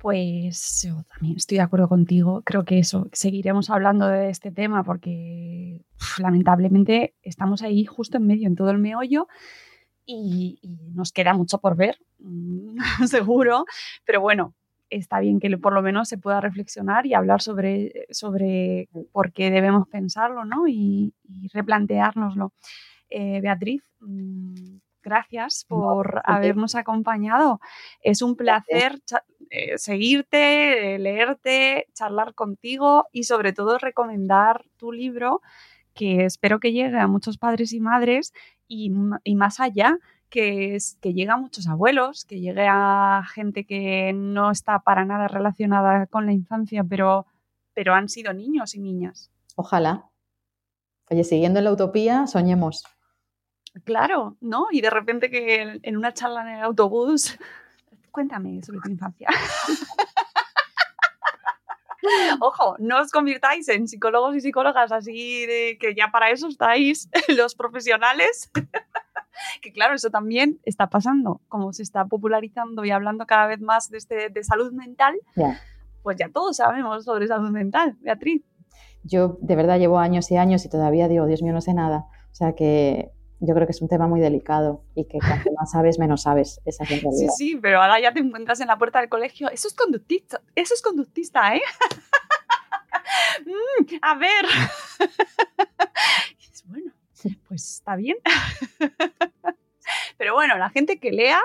[0.00, 2.42] Pues yo también estoy de acuerdo contigo.
[2.44, 8.26] Creo que eso, seguiremos hablando de este tema porque uf, lamentablemente estamos ahí justo en
[8.26, 9.28] medio, en todo el meollo,
[10.06, 12.76] y, y nos queda mucho por ver, mm,
[13.06, 13.66] seguro.
[14.06, 14.54] Pero bueno,
[14.88, 19.50] está bien que por lo menos se pueda reflexionar y hablar sobre, sobre por qué
[19.50, 20.66] debemos pensarlo ¿no?
[20.66, 22.54] y, y replanteárnoslo.
[23.10, 27.60] Eh, Beatriz, mm, gracias por habernos acompañado.
[28.02, 29.00] Es un placer
[29.50, 35.42] eh, seguirte, leerte, charlar contigo y sobre todo recomendar tu libro
[35.92, 38.32] que espero que llegue a muchos padres y madres
[38.68, 39.98] y, más allá,
[40.28, 45.04] que, es, que llegue a muchos abuelos, que llegue a gente que no está para
[45.04, 47.26] nada relacionada con la infancia, pero,
[47.74, 49.32] pero han sido niños y niñas.
[49.56, 50.08] Ojalá.
[51.10, 52.84] Oye, siguiendo en la utopía, soñemos.
[53.84, 54.68] Claro, ¿no?
[54.70, 57.36] Y de repente que en una charla en el autobús,
[58.10, 59.28] cuéntame sobre tu infancia.
[62.40, 67.08] Ojo, no os convirtáis en psicólogos y psicólogas así de que ya para eso estáis
[67.28, 68.50] los profesionales.
[69.62, 73.90] que claro, eso también está pasando, como se está popularizando y hablando cada vez más
[73.90, 75.14] de, este, de salud mental,
[76.02, 78.42] pues ya todos sabemos sobre salud mental, Beatriz.
[79.02, 82.06] Yo de verdad llevo años y años y todavía digo, Dios mío, no sé nada.
[82.30, 83.10] O sea que
[83.40, 86.60] yo creo que es un tema muy delicado y que cuanto más sabes, menos sabes.
[86.64, 87.32] Esa es la Sí, realidad.
[87.36, 89.50] sí, pero ahora ya te encuentras en la puerta del colegio.
[89.50, 91.62] Eso es conductista, eso es conductista, ¿eh?
[93.44, 94.44] Mm, a ver.
[96.66, 96.92] Bueno,
[97.48, 98.16] pues está bien.
[100.16, 101.40] Pero bueno, la gente que lea,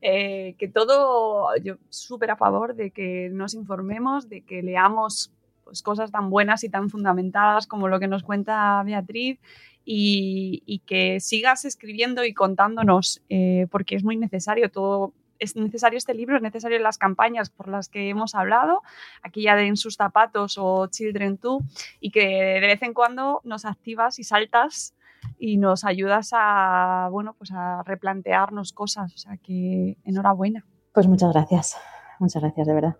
[0.00, 5.32] eh, que todo, yo súper a favor de que nos informemos, de que leamos
[5.62, 9.38] pues, cosas tan buenas y tan fundamentadas como lo que nos cuenta Beatriz
[9.84, 15.12] y, que sigas escribiendo y contándonos, eh, porque es muy necesario todo.
[15.38, 18.82] Es necesario este libro, es necesario las campañas por las que hemos hablado,
[19.22, 21.62] aquella de En sus zapatos o Children 2,
[22.00, 24.94] y que de vez en cuando nos activas y saltas
[25.38, 29.12] y nos ayudas a, bueno, pues a replantearnos cosas.
[29.14, 30.64] O sea que enhorabuena.
[30.92, 31.76] Pues muchas gracias.
[32.20, 32.96] Muchas gracias, de verdad.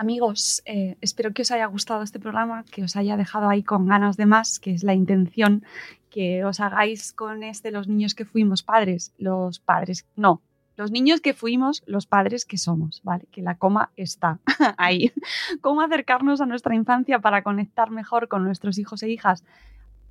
[0.00, 3.88] Amigos, eh, espero que os haya gustado este programa, que os haya dejado ahí con
[3.88, 5.64] ganas de más, que es la intención
[6.08, 10.40] que os hagáis con este los niños que fuimos padres, los padres, no,
[10.76, 13.26] Los niños que fuimos, los padres que somos, ¿vale?
[13.32, 14.38] Que la coma está
[14.78, 15.12] ahí.
[15.60, 19.42] ¿Cómo acercarnos a nuestra infancia para conectar mejor con nuestros hijos e hijas?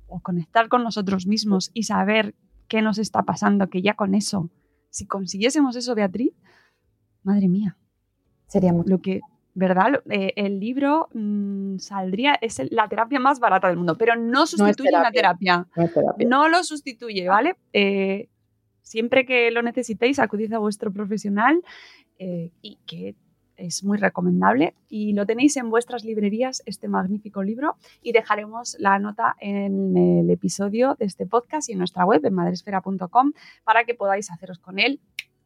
[0.06, 2.34] O conectar con nosotros mismos y saber
[2.68, 4.50] qué nos está pasando, que ya con eso,
[4.90, 6.34] si consiguiésemos eso, Beatriz,
[7.22, 7.78] madre mía.
[8.48, 8.90] Sería mucho.
[8.90, 9.22] Lo que,
[9.58, 10.02] ¿verdad?
[10.08, 14.90] Eh, el libro mm, saldría, es la terapia más barata del mundo, pero no sustituye
[14.96, 15.66] una terapia.
[15.74, 16.28] No es terapia.
[16.28, 17.56] No lo sustituye, ¿vale?
[17.72, 18.28] Eh,
[18.82, 21.60] siempre que lo necesitéis, acudid a vuestro profesional
[22.20, 23.16] eh, y que
[23.56, 24.74] es muy recomendable.
[24.88, 30.30] Y lo tenéis en vuestras librerías, este magnífico libro, y dejaremos la nota en el
[30.30, 33.32] episodio de este podcast y en nuestra web, en madresfera.com,
[33.64, 35.00] para que podáis haceros con él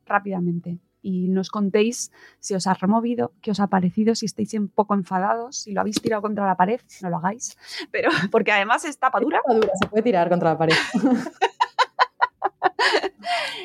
[0.05, 0.77] rápidamente.
[1.03, 4.95] Y nos contéis si os ha removido, qué os ha parecido, si estáis un poco
[4.95, 7.57] enfadados, si lo habéis tirado contra la pared, no lo hagáis.
[7.91, 10.75] Pero porque además es tapa dura, Tapa dura, Se puede tirar contra la pared.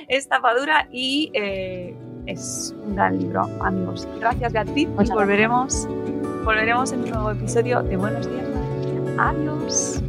[0.07, 4.07] es tapadura y eh, es un gran libro, amigos.
[4.19, 4.87] Gracias, Beatriz.
[4.89, 5.87] Muchas y volveremos,
[6.43, 8.47] volveremos en un nuevo episodio de Buenos Días.
[9.17, 10.06] Adiós.